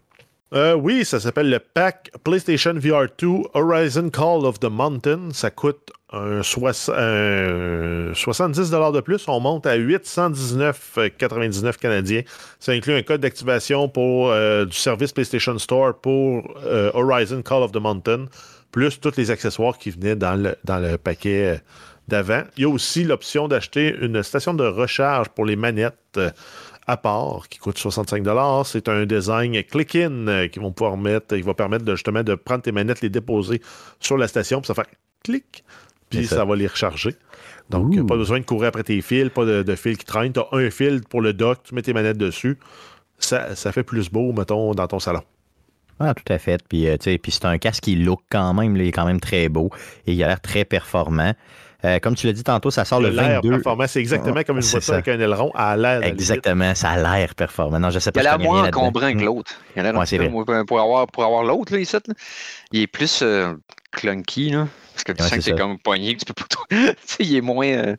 [0.52, 5.28] Euh, oui, ça s'appelle le pack PlayStation VR 2 Horizon Call of the Mountain.
[5.32, 9.28] Ça coûte un soix- un 70 de plus.
[9.28, 12.22] On monte à 819,99 canadiens.
[12.58, 17.62] Ça inclut un code d'activation pour euh, du service PlayStation Store pour euh, Horizon Call
[17.62, 18.26] of the Mountain,
[18.70, 21.58] plus tous les accessoires qui venaient dans le, dans le paquet euh,
[22.08, 22.42] d'avant.
[22.56, 25.96] Il y a aussi l'option d'acheter une station de recharge pour les manettes.
[26.16, 26.30] euh,
[26.86, 28.26] à part, qui coûte 65
[28.64, 32.34] C'est un design click-in euh, qui vont pouvoir mettre, il va permettre de, justement de
[32.34, 33.60] prendre tes manettes, les déposer
[34.00, 34.88] sur la station, puis ça fait
[35.22, 35.62] clic,
[36.08, 36.36] puis ça.
[36.36, 36.44] ça.
[36.44, 37.14] va les recharger.
[37.68, 38.04] Donc, Ouh.
[38.06, 40.32] pas besoin de courir après tes fils, pas de, de fil qui traîne.
[40.32, 42.58] Tu as un fil pour le dock, tu mets tes manettes dessus.
[43.18, 45.22] Ça, ça fait plus beau, mettons, dans ton salon.
[46.00, 46.62] Ah, tout à fait.
[46.68, 48.92] Puis, euh, tu sais, puis c'est un casque qui look quand même, là, il est
[48.92, 49.70] quand même très beau
[50.06, 51.34] et il a l'air très performant.
[51.84, 53.50] Euh, comme tu l'as dit tantôt, ça sort le L'air 22.
[53.56, 54.94] performant, c'est exactement comme une voiture ça.
[54.94, 56.02] avec un aileron à l'air.
[56.02, 57.80] Exactement, ça a l'air performant.
[57.80, 59.52] Non, je sais Il pas a l'air moins encombrant que l'autre.
[59.76, 62.00] Il a l'air Ouais, pour avoir, pour avoir l'autre, là, ici, là,
[62.72, 63.54] il est plus euh,
[63.92, 64.68] clunky, là.
[64.92, 65.52] Parce que tu Ouais, sens que ça.
[65.52, 66.64] comme pogné, que tu peux pas trop.
[66.70, 66.76] tu
[67.06, 67.66] sais, il est moins.
[67.68, 67.96] euh,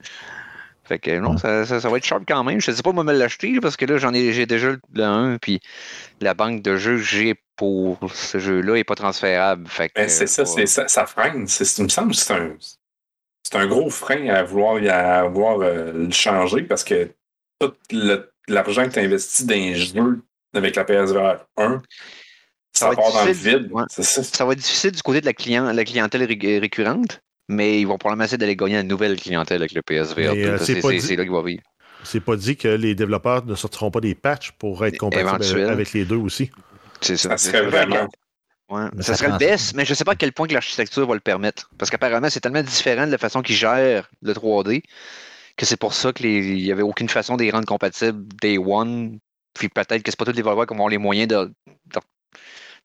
[0.83, 1.37] Fait que non, Ouais.
[1.37, 2.59] ça, ça- ça va être sharp quand même.
[2.61, 5.37] Je sais pas moi me l'acheter parce que là, j'en ai j'ai déjà le 1,
[5.37, 5.59] puis
[6.19, 9.67] la banque de jeux que j'ai pour ce jeu-là n'est pas transférable.
[9.67, 11.47] Fait que, Ben, c'est ça, euh, c'est ça, ça freine.
[11.47, 12.55] C'est- Il me semble que c'est un,
[13.53, 17.11] un gros frein à vouloir, à vouloir euh, le changer parce que
[17.59, 17.71] tout
[18.47, 20.21] l'argent que tu investis dans les jeux
[20.55, 21.81] avec la PSVR 1,
[22.73, 23.71] Ça ça, va être part dans le difficile, vide.
[23.73, 23.83] ouais.
[23.89, 24.23] Ça.
[24.23, 27.85] Ça va être difficile du côté de la, client, la clientèle ré- récurrente, mais ils
[27.85, 30.31] vont probablement essayer d'aller gagner une nouvelle clientèle avec le PSVR.
[30.35, 31.61] Euh, C'est dit- là qu'il va vivre.
[32.03, 35.93] C'est pas dit que les développeurs ne sortiront pas des patchs pour être compatibles avec
[35.93, 36.49] les deux aussi.
[37.01, 37.37] C'est ça.
[37.37, 38.07] Serait vraiment.
[38.69, 38.89] Ouais.
[38.93, 40.53] Mais Ça ça serait le best, mais je ne sais pas à quel point que
[40.53, 41.69] l'architecture va le permettre.
[41.77, 44.83] Parce qu'apparemment, c'est tellement différent de la façon qu'ils gèrent le 3D
[45.57, 49.19] que c'est pour ça qu'il n'y avait aucune façon de les rendre compatibles day one.
[49.53, 51.99] Puis peut-être que c'est pas tous les développeurs qui vont avoir les moyens de, de,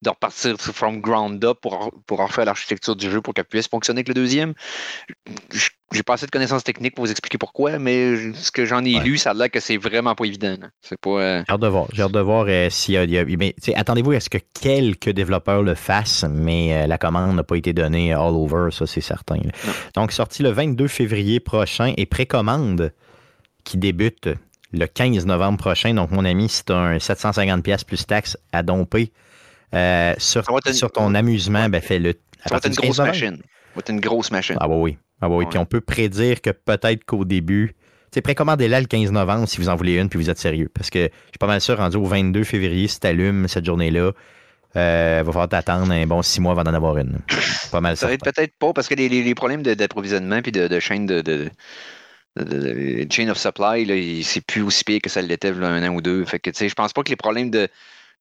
[0.03, 3.99] de repartir from ground up pour, pour refaire l'architecture du jeu pour qu'elle puisse fonctionner
[4.01, 4.55] avec le deuxième.
[5.53, 8.84] J- J'ai pas assez de connaissances techniques pour vous expliquer pourquoi, mais ce que j'en
[8.84, 9.05] ai Ouais.
[9.05, 10.57] lu, ça a l'air que c'est vraiment pas évident.
[10.80, 11.11] C'est pas.
[11.11, 11.87] euh, J'ai hâte de voir.
[11.93, 13.24] J'ai hâte de voir euh, s'il y a.
[13.24, 17.57] mais, attendez-vous à ce que quelques développeurs le fassent, mais euh, la commande n'a pas
[17.57, 19.37] été donnée all over, ça c'est certain.
[19.95, 22.93] Donc, sorti le 22 février prochain et précommande
[23.62, 24.28] qui débute
[24.72, 25.95] le 15 novembre prochain.
[25.95, 29.12] Donc, mon ami, c'est un 750$ pièces plus taxes à domper
[30.18, 31.68] sur, sur ton amusement.
[31.68, 32.14] Ben, fais-le.
[32.45, 33.41] ça va être une 15 grosse machine.
[33.77, 34.57] Va être une grosse machine.
[34.59, 34.99] Ah bah oui.
[35.20, 35.45] Ah bah oui.
[35.45, 35.51] Ouais.
[35.51, 39.59] Puis on peut prédire que peut-être qu'au début, tu sais, précommandez-la le 15 novembre si
[39.59, 40.70] vous en voulez une puis vous êtes sérieux.
[40.74, 44.12] Parce que je suis pas mal sûr, rendu au 22 février, si t'allumes cette journée-là,
[44.77, 47.18] euh, va falloir t'attendre un bon six mois avant d'en avoir une.
[47.70, 48.07] Pas mal Ça ça.
[48.09, 51.07] va être peut-être pas parce que les, les- les problèmes d'approvisionnement puis de, de chaîne
[51.07, 51.51] de, de,
[53.11, 56.01] chain of supply, il- c'est plus aussi pire que ça l'était il un an ou
[56.03, 56.24] deux.
[56.24, 57.68] Fait que tu sais, je pense pas que les problèmes de,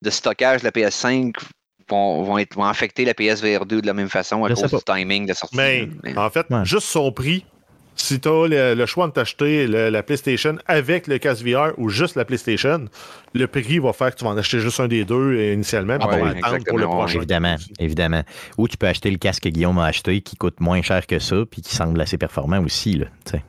[0.02, 1.34] de stockage de la PS5
[1.90, 4.72] vont, vont, être, vont affecter la PSVR 2 de la même façon à Je cause
[4.72, 5.56] du timing de sortie.
[5.56, 6.66] Mais, Mais- en fait, Ouais.
[6.66, 7.46] juste son prix,
[7.98, 11.88] si tu as le, le choix de t'acheter la PlayStation avec le casque VR ou
[11.90, 12.86] juste la PlayStation,
[13.34, 15.98] le prix va faire que tu vas en acheter juste un des deux initialement.
[15.98, 17.18] puis Ah tu vas oui, attendre pour le prochain.
[17.20, 18.22] Évidemment, évidemment.
[18.58, 21.20] Ou tu peux acheter le casque que Guillaume a acheté qui coûte moins cher que
[21.20, 22.94] ça puis qui semble assez performant aussi.
[22.98, 23.44] Là, tu sais.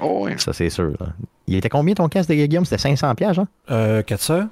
[0.00, 0.32] Oh, oui.
[0.38, 0.92] Ça, c'est sûr.
[0.98, 1.08] là.
[1.46, 2.64] Il était combien ton casque de Guillaume?
[2.64, 3.48] C'était 500 pièges, hein?
[3.70, 4.48] Euh, 400?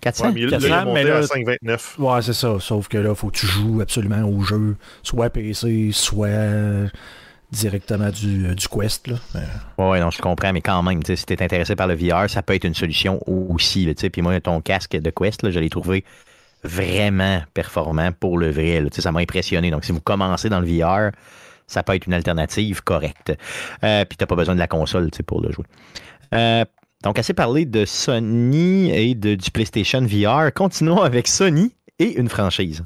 [0.00, 0.26] 400?
[0.26, 1.98] Ouais, mais là, il 400, est monté mais là- à 5,29.
[1.98, 2.56] Ouais, c'est ça.
[2.60, 6.88] Sauf que là, faut que tu joues absolument au jeu, soit PC, soit euh,
[7.50, 9.08] directement du, euh, du Quest.
[9.08, 9.16] Là.
[9.36, 12.28] Euh, Ouais, non, je comprends, mais quand même, tu si t'es intéressé par le VR,
[12.28, 13.84] ça peut être une solution aussi.
[13.86, 14.08] là, tu.
[14.10, 16.04] Puis moi, ton casque de Quest, là, je l'ai trouvé
[16.64, 18.80] vraiment performant pour le vrai.
[18.80, 18.90] là.
[18.90, 19.70] Tu ça m'a impressionné.
[19.70, 21.10] Donc, si vous commencez dans le VR,
[21.66, 23.32] ça peut être une alternative correcte.
[23.84, 25.64] Euh, puis t'as pas besoin de la console tu sais, pour le jouer.
[26.34, 26.64] Euh,
[27.04, 30.52] donc, assez parlé de Sony et de, du PlayStation VR.
[30.52, 32.84] Continuons avec Sony et une franchise.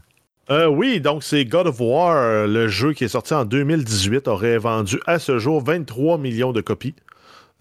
[0.50, 4.28] Euh, oui, donc c'est God of War, euh, le jeu qui est sorti en 2018,
[4.28, 6.94] aurait vendu à ce jour 23 millions de copies.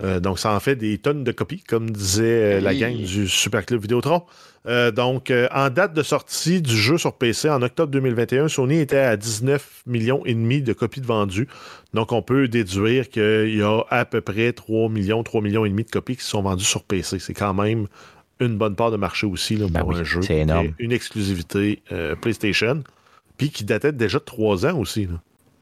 [0.03, 3.27] Euh, donc ça en fait des tonnes de copies, comme disait euh, la gang du
[3.27, 4.23] Super Club Vidéotron.
[4.67, 8.79] Euh, donc euh, en date de sortie du jeu sur PC en octobre 2021, Sony
[8.79, 11.47] était à 19 millions et demi de copies de vendues.
[11.93, 15.69] Donc on peut déduire qu'il y a à peu près 3 millions, 3 millions et
[15.69, 17.19] demi de copies qui sont vendues sur PC.
[17.19, 17.87] C'est quand même
[18.39, 20.21] une bonne part de marché aussi là, Ben pour oui, un jeu.
[20.23, 20.73] c'est énorme.
[20.79, 21.81] Une exclusivité
[22.21, 22.83] PlayStation.
[23.37, 25.05] Puis qui datait déjà de 3 ans aussi.
[25.07, 25.13] là.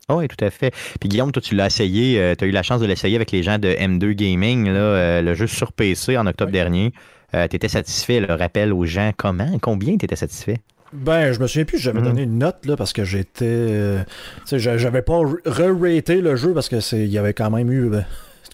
[0.10, 0.72] Ah oui, tout à fait.
[1.00, 3.44] Puis Guillaume, toi, tu l'as essayé, tu as eu la chance de l'essayer avec les
[3.44, 6.92] gens de M2 Gaming, là, euh, le jeu sur PC en octobre dernier.
[7.32, 10.58] tu étais satisfait, le rappel aux gens comment, combien tu étais satisfait?
[10.92, 12.06] Ben, je me souviens plus, j'avais Mhm.
[12.06, 13.46] donné une note là parce que j'étais.
[13.46, 14.00] euh,
[14.38, 17.52] tu sais, j'a- j'avais pas re-raté le jeu parce que c'est, il y avait quand
[17.52, 18.02] même eu, euh,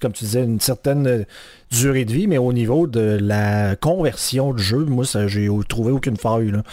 [0.02, 1.24] comme tu disais, une certaine euh,
[1.72, 5.92] durée de vie, mais au niveau de la conversion du jeu, moi, ça, j'ai trouvé
[5.92, 6.52] aucune faille.
[6.52, 6.64] là.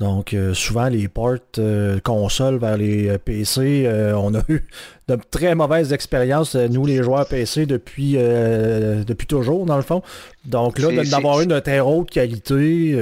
[0.00, 4.62] Donc, euh, souvent, les ports euh, consoles vers les euh, PC, euh, on a eu
[5.08, 10.02] de très mauvaises expériences, nous, les joueurs PC, depuis, depuis toujours, dans le fond.
[10.44, 12.96] Donc là, de- d'avoir une de très haute qualité,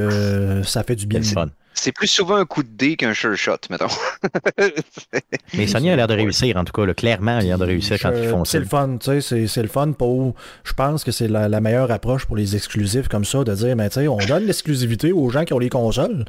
[0.65, 1.21] ça fait du bien.
[1.23, 1.47] C'est le fun.
[1.83, 3.87] C'est plus souvent un coup de dé qu'un sure shot, mettons.
[5.55, 7.65] Mais Sony a l'air de réussir, en tout cas, là, clairement, il a l'air de
[7.65, 8.53] réussir quand Je- ils font ça.
[8.53, 10.35] C'est le fun, tu sais, c'est- c'est le fun pour.
[10.65, 13.77] Je pense que c'est la, la meilleure approche pour les exclusifs comme ça, de dire,
[13.77, 16.27] mais tu sais, on donne l'exclusivité aux gens qui ont les consoles.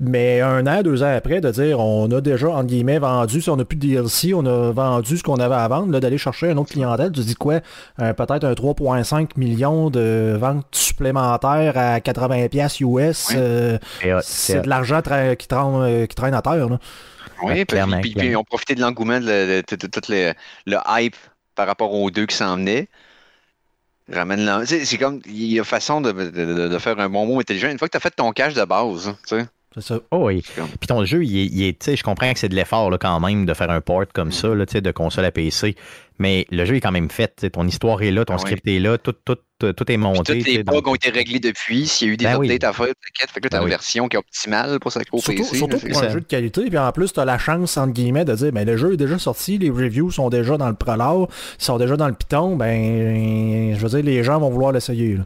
[0.00, 3.48] Mais un an, deux ans après, de dire on a déjà, entre guillemets, vendu, si
[3.50, 6.18] on n'a plus de DLC, on a vendu ce qu'on avait à vendre, là, d'aller
[6.18, 7.60] chercher un autre clientèle, tu dis quoi?
[8.00, 13.28] Euh, Peut-être un 3,5 millions de ventes supplémentaires à 80$ piastres US.
[13.36, 13.78] Euh,
[14.16, 16.68] euh, c'est de l'argent tra- qui, traîne, euh, qui traîne à terre.
[16.68, 16.78] Là.
[17.44, 20.00] Oui, puis, clairement, puis- puis ont profité de l'engouement, de, le- de- de- de tout
[20.08, 20.32] le,
[20.66, 21.16] le hype
[21.54, 22.88] par rapport aux deux qui s'en venaient.
[24.12, 27.38] Ramène C'est comme, il y a façon de, de- de- de faire un bon mot
[27.40, 27.68] intelligent.
[27.68, 29.44] Une fois que tu as fait ton cache de base, tu sais,
[29.74, 30.00] C'est ça.
[30.10, 30.42] Oh oui.
[30.54, 32.90] Puis ton jeu, il est, il est- tu sais, je comprends que c'est de l'effort
[32.90, 35.30] là, quand même de faire un port comme ça, là, tu sais, de console à
[35.30, 35.74] PC.
[36.18, 37.28] Mais le jeu est quand même fait.
[37.36, 38.42] tu sais, Ton histoire est là, ton Ah oui.
[38.42, 40.38] script est là, tout, tout, tout, tout est Puis monté.
[40.38, 41.86] toutes les bugs donc- ont été réglés depuis.
[41.86, 42.48] S'il y a eu des Ben oui.
[42.52, 43.30] updates à faire, t'inquiète.
[43.32, 43.70] Fait que là, tu as Ben une oui.
[43.70, 45.56] version qui est optimale pour ça au Surtout, PC.
[45.56, 48.26] surtout pour un jeu de qualité, puis en plus, tu as la chance, entre guillemets,
[48.26, 51.28] de dire ben, le jeu est déjà sorti, les reviews sont déjà dans le prologue,
[51.58, 55.14] ils sont déjà dans le Python, ben, je veux dire, les gens vont vouloir l'essayer.
[55.16, 55.24] là.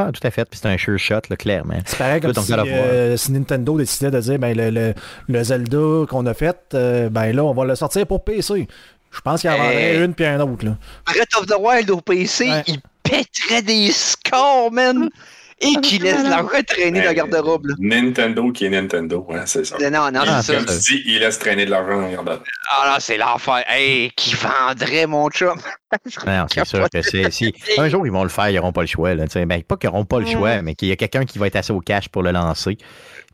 [0.00, 0.44] Ah, tout à fait.
[0.44, 1.74] Puis c'est un sure shot, là, clairement.
[1.84, 4.94] C'est pareil comme si, euh, si Nintendo décidait de dire ben, le, le-
[5.26, 8.68] le Zelda qu'on a fait, euh, ben là, on va le sortir pour PC.
[9.10, 10.04] Je pense qu'il y en vendrait Hey.
[10.04, 10.64] une puis un autre.
[10.66, 10.76] Là.
[11.06, 12.62] Breath of the Wild au PC, Ouais.
[12.68, 15.08] il pèterait des scores, man!
[15.60, 17.66] Et qu'il laisse la traîner dans la garde-robe.
[17.66, 17.74] là.
[17.80, 19.76] Nintendo qui est Nintendo, hein, c'est ça.
[19.90, 20.58] Non, non, Ah, c'est ça.
[20.64, 22.42] Comme tu dis, il laisse traîner de l'argent dans la garde-robe.
[22.70, 23.64] Ah non, c'est l'enfer.
[23.68, 25.58] Hey, qui vendrait mon chum?
[26.26, 27.30] Non, c'est sûr que c'est.
[27.30, 29.14] Si, un jour, ils vont le faire, ils n'auront pas le choix.
[29.14, 31.46] Là, ben, pas qu'ils n'auront pas le choix, mais qu'il y a quelqu'un qui va
[31.46, 32.76] être assez au cash pour le lancer.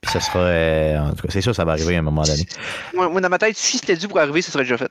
[0.00, 0.38] Puis ce sera.
[0.38, 2.44] euh, en tout cas, c'est sûr, ça va arriver à un moment donné.
[2.94, 4.90] Moi, moi, dans ma tête, si c'était dû pour arriver, ce serait déjà fait.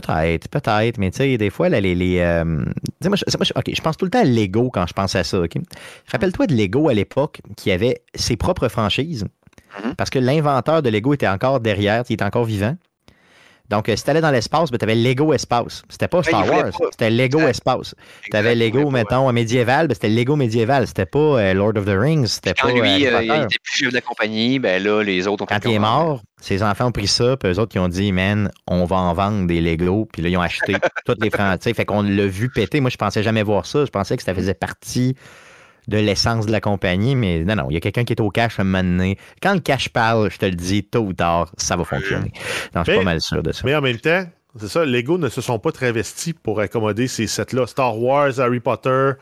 [0.00, 1.94] Peut-être, peut-être, mais tu sais, des fois, là, les.
[1.94, 2.72] les euh, tu
[3.02, 5.24] sais, moi, je, moi, je- pense tout le temps à Lego quand je pense à
[5.24, 5.40] ça.
[5.40, 5.52] ok?
[6.12, 9.24] Rappelle-toi de Lego à l'époque qui avait ses propres franchises,
[9.82, 9.94] Mhm.
[9.96, 12.76] parce que l'inventeur de Lego était encore derrière, il était encore vivant.
[13.70, 15.82] Donc, euh, si tu allais dans l'espace, tu avais Lego Espace.
[15.88, 17.40] C'était pas Ben, Star Wars, c'était Lego.
[17.40, 17.94] Espace.
[18.30, 20.86] Tu avais Lego, mettons, médiéval, ben, c'était Lego médiéval.
[20.86, 22.70] C'était pas euh, Lord of the Rings, c'était pas.
[22.70, 25.46] lui, euh, euh, il était plus chef de la compagnie, ben là, les autres ont
[25.46, 28.12] Quand il est mort, ses enfants ont pris ça, puis eux autres, ils ont dit,
[28.12, 30.74] man, on va en vendre des Lego, puis là, ils ont acheté
[31.06, 31.74] toutes les franchises.
[31.74, 32.80] Fait qu'on l'a vu péter.
[32.80, 33.84] Moi, je pensais jamais voir ça.
[33.84, 35.16] Je pensais que ça faisait partie
[35.88, 38.30] de l'essence de la compagnie, mais non, non, il y a quelqu'un qui est au
[38.30, 39.18] cash à un moment donné.
[39.40, 42.32] Quand le cash parle, je te le dis, tôt ou tard, ça va fonctionner.
[42.74, 43.62] Non, je suis pas mal sûr de ça.
[43.64, 44.24] Mais en même temps,
[44.58, 47.66] c'est ça, Lego ne se sont pas travestis pour accommoder ces sets-là.
[47.66, 49.12] Star Wars, Harry Potter,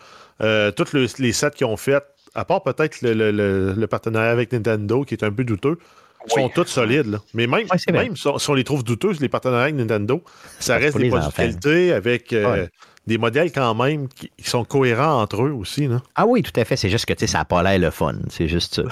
[0.43, 2.03] euh, tous le- les sets qu'ils ont fait,
[2.35, 5.79] à part peut-être le, le- le- le partenariat avec Nintendo qui est un peu douteux,
[6.27, 7.07] sont tous solides.
[7.07, 7.19] là.
[7.35, 10.23] Mais même, Ouais, même si on, si on les trouve douteux, les partenariats avec Nintendo,
[10.59, 12.69] ça reste des produits de qualité avec euh, Ouais.
[13.07, 15.87] Des modèles quand même qui, qui sont cohérents entre eux aussi.
[15.89, 16.01] Là.
[16.15, 16.77] Ah oui, tout à fait.
[16.77, 18.15] C'est juste que tu sais, ça n'a pas l'air le fun.
[18.31, 18.83] C'est juste ça.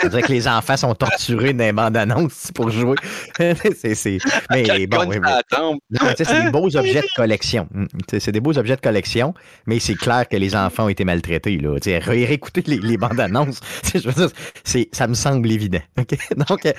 [0.00, 2.96] C'est-à-dire que les enfants sont torturés dans les bandes annonces pour jouer.
[3.36, 4.18] c'est, c'est...
[4.50, 5.18] Mais bon, oui.
[5.20, 5.78] Non,
[6.16, 7.68] sais, c'est des beaux objets de collection.
[7.72, 9.34] Mm, sais, C'est des beaux objets de collection,
[9.66, 11.58] mais c'est clair que les enfants ont été maltraités.
[11.58, 11.78] Là.
[11.80, 14.30] Tu sais, ré- réécouter les, les bandes annonces, tu sais, je veux dire,
[14.64, 15.80] c'est, ça me semble évident.
[15.98, 16.16] OK?
[16.48, 16.72] Donc, euh,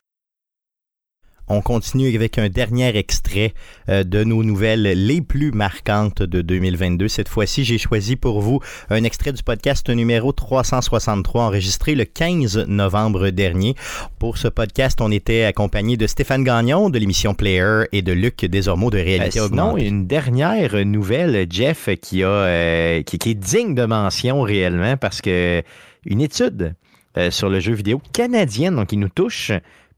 [1.51, 3.53] on continue avec un dernier extrait
[3.89, 7.07] euh, de nos nouvelles les plus marquantes de 2022.
[7.07, 12.65] Cette fois-ci, j'ai choisi pour vous un extrait du podcast numéro 363 enregistré le 15
[12.67, 13.75] novembre dernier.
[14.17, 18.45] Pour ce podcast, on était accompagné de Stéphane Gagnon de l'émission Player et de Luc
[18.45, 23.35] Desormeaux de Réalité Euh, sinon, une dernière nouvelle, Jeff, qui, a, euh, qui, qui est
[23.35, 25.61] digne de mention réellement parce que
[26.05, 26.75] une étude
[27.17, 29.51] euh, sur le jeu vidéo canadienne, donc qui nous touche,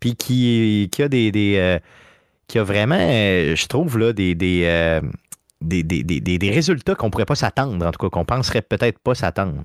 [0.04, 1.80] puis qui, a des, euh,
[2.50, 4.36] qui a vraiment, euh, je trouve, là, euh, des,
[5.62, 9.16] des, des- des- résultats qu'on pourrait pas s'attendre, en tout cas, qu'on penserait peut-être pas
[9.16, 9.64] s'attendre.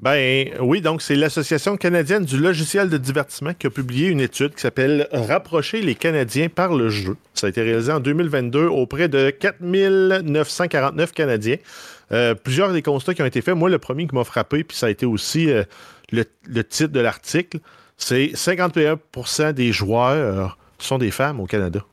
[0.00, 4.52] Ben oui, donc c'est l'Association canadienne du logiciel de divertissement qui a publié une étude
[4.52, 7.16] qui s'appelle Rapprocher les Canadiens par le jeu.
[7.34, 11.56] Ça a été réalisé en 2022 auprès de 4949 Canadiens.
[12.42, 13.54] Plusieurs des constats qui ont été faits.
[13.54, 15.48] Moi, le premier qui m'a frappé, puis ça a été aussi
[16.10, 17.60] le titre de l'article,
[18.02, 21.84] c'est 51% des joueurs sont des femmes au Canada.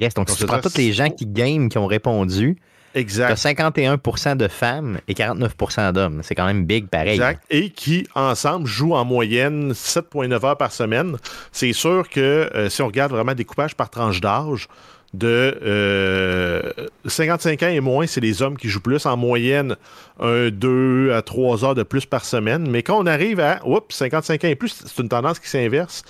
[0.00, 2.58] Yes, donc, si tu prends tous les gens qui game, qui ont répondu,
[2.94, 3.36] Exact.
[3.36, 6.20] 51% de femmes et 49% d'hommes.
[6.22, 7.14] C'est quand même big pareil.
[7.14, 7.42] Exact.
[7.50, 11.16] Et qui, ensemble, jouent en moyenne 7,9 heures par semaine.
[11.52, 12.20] C'est sûr que
[12.54, 14.68] euh, si on regarde vraiment des coupages par tranche d'âge,
[15.14, 16.72] de euh,
[17.04, 19.04] 55 ans et moins, c'est les hommes qui jouent plus.
[19.04, 19.76] En moyenne,
[20.20, 22.68] un, 2 à 3 heures de plus par semaine.
[22.68, 26.02] Mais quand on arrive à oups, 55 ans et plus, c'est une tendance qui s'inverse.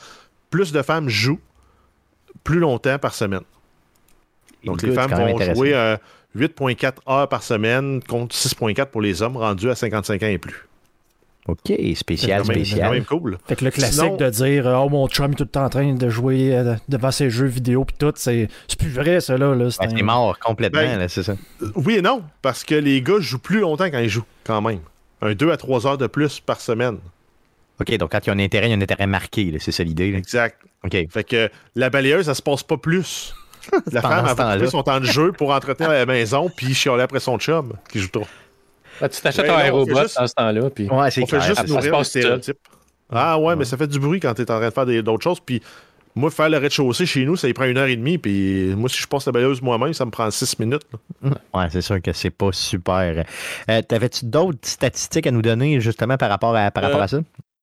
[0.51, 1.41] Plus de femmes jouent
[2.45, 3.43] plus longtemps par semaine.
[4.65, 5.97] Donc, les femmes vont jouer euh,
[6.37, 10.69] 8,4 heures par semaine contre 6,4 pour les hommes rendus à 55 ans et plus.
[11.49, 12.87] OK, spécial, C'est quand même- c'est spécial.
[12.89, 13.39] quand même cool.
[13.49, 15.69] Fait que le classique Sinon- de dire Oh mon chum est tout le temps en
[15.71, 19.37] train de jouer euh, devant ses jeux vidéo pis tout, c'est c'est plus vrai ça
[19.37, 19.55] là.
[19.55, 19.71] là.
[19.71, 21.35] C'est un- mort complètement, Ben, là, c'est ça.
[21.75, 24.81] Oui et non, parce que les gars jouent plus longtemps quand ils jouent, quand même.
[25.21, 26.99] Un 2 à 3 heures de plus par semaine.
[27.81, 29.59] OK, donc quand il y a un intérêt, il y a un intérêt marqué, là,
[29.61, 30.13] c'est ça l'idée.
[30.13, 30.19] là.
[30.19, 30.59] Exact.
[30.85, 30.97] OK.
[31.11, 33.35] Fait que la balayeuse, ça se passe pas plus.
[33.93, 37.21] La femme a pris son temps de jeu pour entretenir la maison, puis chialer après
[37.21, 38.27] son chum qui joue trop.
[39.01, 40.71] Ah, tu t'achètes Ouais, un aérobot juste- dans ce temps-là.
[40.71, 40.89] Puis...
[40.89, 41.43] Ouais, c'est On fait clair.
[41.49, 42.59] juste ça se nourrir le stéréotype.
[43.11, 45.23] Ah ouais, mais ça fait du bruit quand t'es en train de faire des- d'autres
[45.23, 45.41] choses.
[45.41, 45.61] Puis
[46.15, 48.19] moi, faire le rez-de-chaussée chez nous, ça y prend une heure et demie.
[48.19, 50.83] Puis moi, si je passe la balayeuse moi-même, ça me prend six minutes.
[51.23, 53.25] Ouais, c'est sûr que c'est pas super.
[53.71, 57.09] Euh, T'avais-tu d'autres statistiques à nous donner justement par rapport à, par rapport Euh, à
[57.09, 57.19] ça?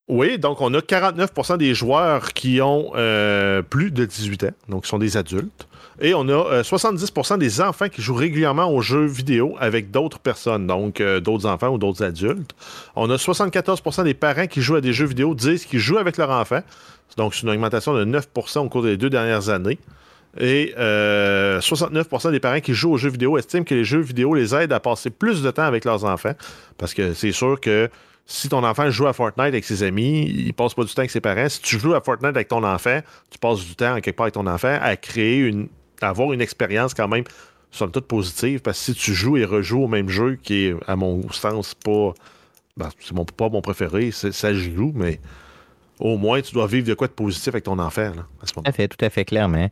[0.07, 4.83] Oui, donc on a 49% des joueurs qui ont euh, plus de 18 ans, donc
[4.83, 5.67] qui sont des adultes.
[6.01, 10.19] Et on a euh, 70% des enfants qui jouent régulièrement aux jeux vidéo avec d'autres
[10.19, 12.55] personnes, donc euh, d'autres enfants ou d'autres adultes.
[12.95, 16.17] On a 74% des parents qui jouent à des jeux vidéo disent qu'ils jouent avec
[16.17, 16.61] leur enfant.
[17.17, 19.79] Donc c'est une augmentation de 9% au cours des deux dernières années.
[20.39, 24.35] Et euh, 69% des parents qui jouent aux jeux vidéo estiment que les jeux vidéo
[24.35, 26.33] les aident à passer plus de temps avec leurs enfants.
[26.77, 27.89] Parce que c'est sûr que
[28.25, 31.09] si ton enfant joue à Fortnite avec ses amis, il passe pas du temps avec
[31.09, 31.49] ses parents.
[31.49, 34.35] Si tu joues à Fortnite avec ton enfant, tu passes du temps quelque part avec
[34.35, 35.67] ton enfant à créer une.
[36.07, 37.23] Avoir une expérience quand même,
[37.71, 38.61] somme toute positive.
[38.61, 41.75] Parce que si tu joues et rejoues au même jeu, qui est, à mon sens,
[41.75, 42.13] pas.
[42.77, 45.19] ben, c'est mon, pas mon préféré, ça joue, mais
[45.99, 48.53] au moins tu dois vivre de quoi de positif avec ton enfant là, à ce
[48.55, 48.63] moment.
[48.63, 49.69] Tout à fait, tout à fait clairement.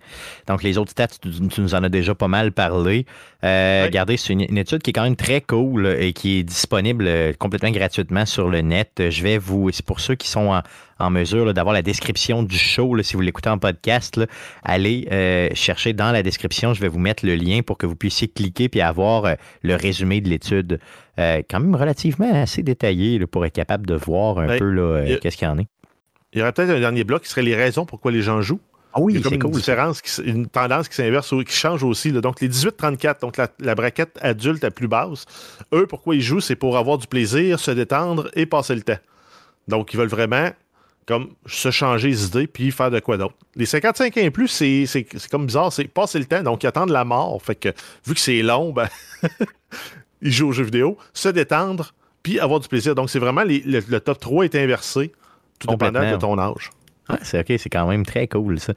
[0.47, 3.05] Donc, les autres stats, tu, tu nous en as déjà pas mal parlé.
[3.43, 3.83] Euh.
[3.85, 7.05] Regardez, c'est une, une étude qui est quand même très cool et qui est disponible
[7.07, 9.01] euh, complètement gratuitement sur le net.
[9.09, 10.61] Je vais vous, c'est pour ceux qui sont en,
[10.99, 14.25] en mesure d'avoir la description du show, là, si vous l'écoutez en podcast, là,
[14.63, 16.73] allez euh, chercher dans la description.
[16.73, 19.75] Je vais vous mettre le lien pour que vous puissiez cliquer puis avoir euh, le
[19.75, 20.79] résumé de l'étude.
[21.19, 25.17] Euh, quand même relativement assez détaillé là, pour être capable de voir un Ben, peu
[25.21, 25.67] qu'est-ce qu'il y en est.
[26.37, 28.59] Il y aurait peut-être un dernier bloc qui serait les raisons pourquoi les gens jouent.
[28.93, 29.53] Ah oui, Il y a comme c'est une cool.
[29.55, 29.59] ça.
[29.59, 32.11] différence, qui s- une tendance qui s'inverse, ou qui change aussi.
[32.11, 32.21] là.
[32.21, 35.25] Donc, les 18-34, donc la, la braquette adulte à plus basse,
[35.73, 38.99] eux, pourquoi ils jouent, c'est pour avoir du plaisir, se détendre et passer le temps.
[39.67, 40.49] Donc, ils veulent vraiment
[41.07, 43.35] comme se changer les idées puis faire de quoi d'autre.
[43.55, 44.85] Les 55 ans et plus, c'est
[45.31, 47.41] comme bizarre, c'est passer le temps, donc ils attendent la mort.
[47.41, 47.69] Fait que,
[48.05, 48.87] vu que c'est long, ben,
[50.21, 52.95] ils jouent aux jeux vidéo, se détendre puis avoir du plaisir.
[52.95, 55.11] Donc, c'est vraiment les- le, le top 3 est inversé,
[55.59, 56.69] tout dépendant de ton âge.
[57.09, 58.73] Ah, c'est OK, c'est quand même très cool, ça.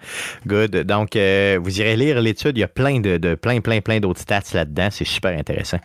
[0.46, 0.76] Good.
[0.84, 2.56] Donc, euh, vous irez lire l'étude.
[2.56, 4.88] Il y a plein de, de- plein, plein, plein d'autres stats là-dedans.
[4.92, 5.78] C'est super intéressant.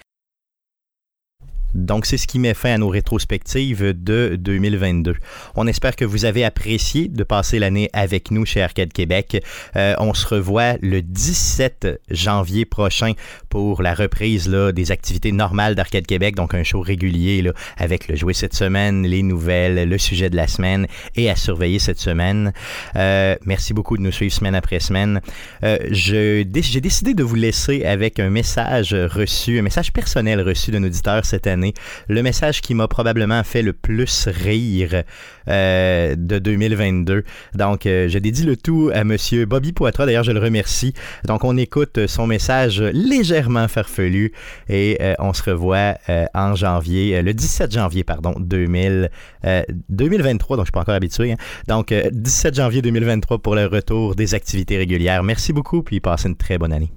[1.76, 5.15] Donc, c'est ce qui met fin à nos rétrospectives de 2022.
[5.55, 9.43] On espère que vous avez apprécié de passer l'année avec nous chez Arcade Québec.
[9.76, 13.11] Euh, on se revoit le 17 janvier prochain
[13.49, 18.07] pour la reprise là, des activités normales d'Arcade Québec, donc un show régulier là, avec
[18.07, 21.99] le jouet cette semaine, les nouvelles, le sujet de la semaine et à surveiller cette
[21.99, 22.53] semaine.
[22.95, 25.19] Euh, merci beaucoup de nous suivre semaine après semaine.
[25.63, 30.84] Euh, j'ai décidé de vous laisser avec un message reçu, un message personnel reçu d'un
[30.84, 31.64] auditeur cette année.
[32.07, 35.03] Le message qui m'a probablement fait le plus rire
[35.47, 37.24] euh, de 2022.
[37.53, 40.05] Donc, euh, je dédie le tout à Monsieur Bobby Poitras.
[40.05, 40.93] D'ailleurs, je le remercie.
[41.26, 44.32] Donc, on écoute son message légèrement farfelu
[44.70, 45.95] et euh, on se revoit
[46.34, 49.09] en janvier, le 17 janvier, pardon, 2000,
[49.45, 50.57] euh, 2023.
[50.57, 51.32] Donc, je suis pas encore habitué.
[51.34, 51.38] hein.
[51.68, 55.24] Donc, euh, 17 janvier 2023 pour le retour des activités régulières.
[55.24, 56.91] Merci beaucoup, puis passez une très bonne année.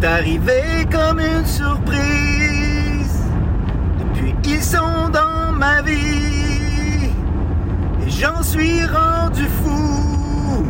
[0.00, 3.22] Sont comme une surprise.
[3.98, 7.10] Depuis, ils sont dans ma vie.
[8.06, 10.66] Et j'en suis rendu fou.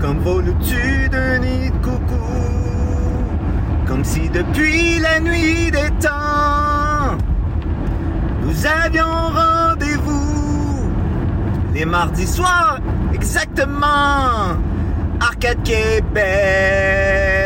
[0.00, 2.14] Comme volu-tu d'un nid de coucou?
[3.86, 7.18] Comme si depuis la nuit des temps,
[8.42, 10.88] nous avions rendez-vous.
[11.74, 12.78] Les mardis soirs,
[13.12, 14.56] exactement.
[15.20, 17.39] Arcade Québec.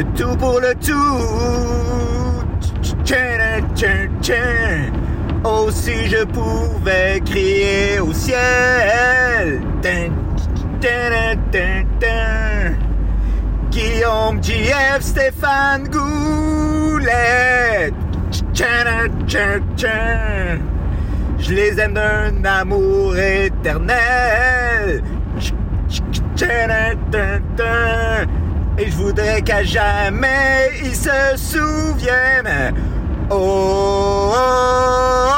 [0.00, 1.18] Le tout pour le tout.
[5.44, 9.60] Oh, si je pouvais crier au ciel.
[13.70, 17.92] Guillaume, JF, Stéphane Goulet.
[21.38, 25.02] Je les aime d'un amour éternel.
[28.80, 32.74] Et je voudrais qu'à jamais ils se souviennent.
[33.28, 35.34] Oh, oh, oh,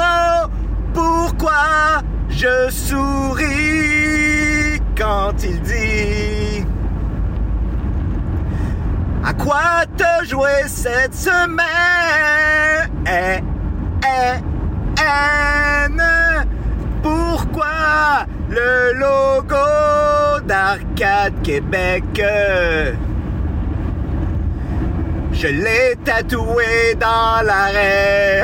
[0.00, 0.46] oh,
[0.94, 3.50] pourquoi je souris
[4.96, 6.64] quand il dit
[9.24, 11.64] À quoi te jouer cette semaine
[13.04, 13.40] Eh,
[14.06, 14.38] eh.
[17.02, 19.83] Pourquoi le logo
[20.46, 22.04] d'Arcade Québec
[25.32, 28.42] Je l'ai tatoué dans l'arrêt.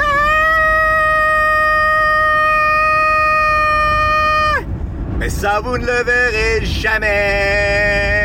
[5.19, 8.20] Mais ça vous ne le verrez jamais.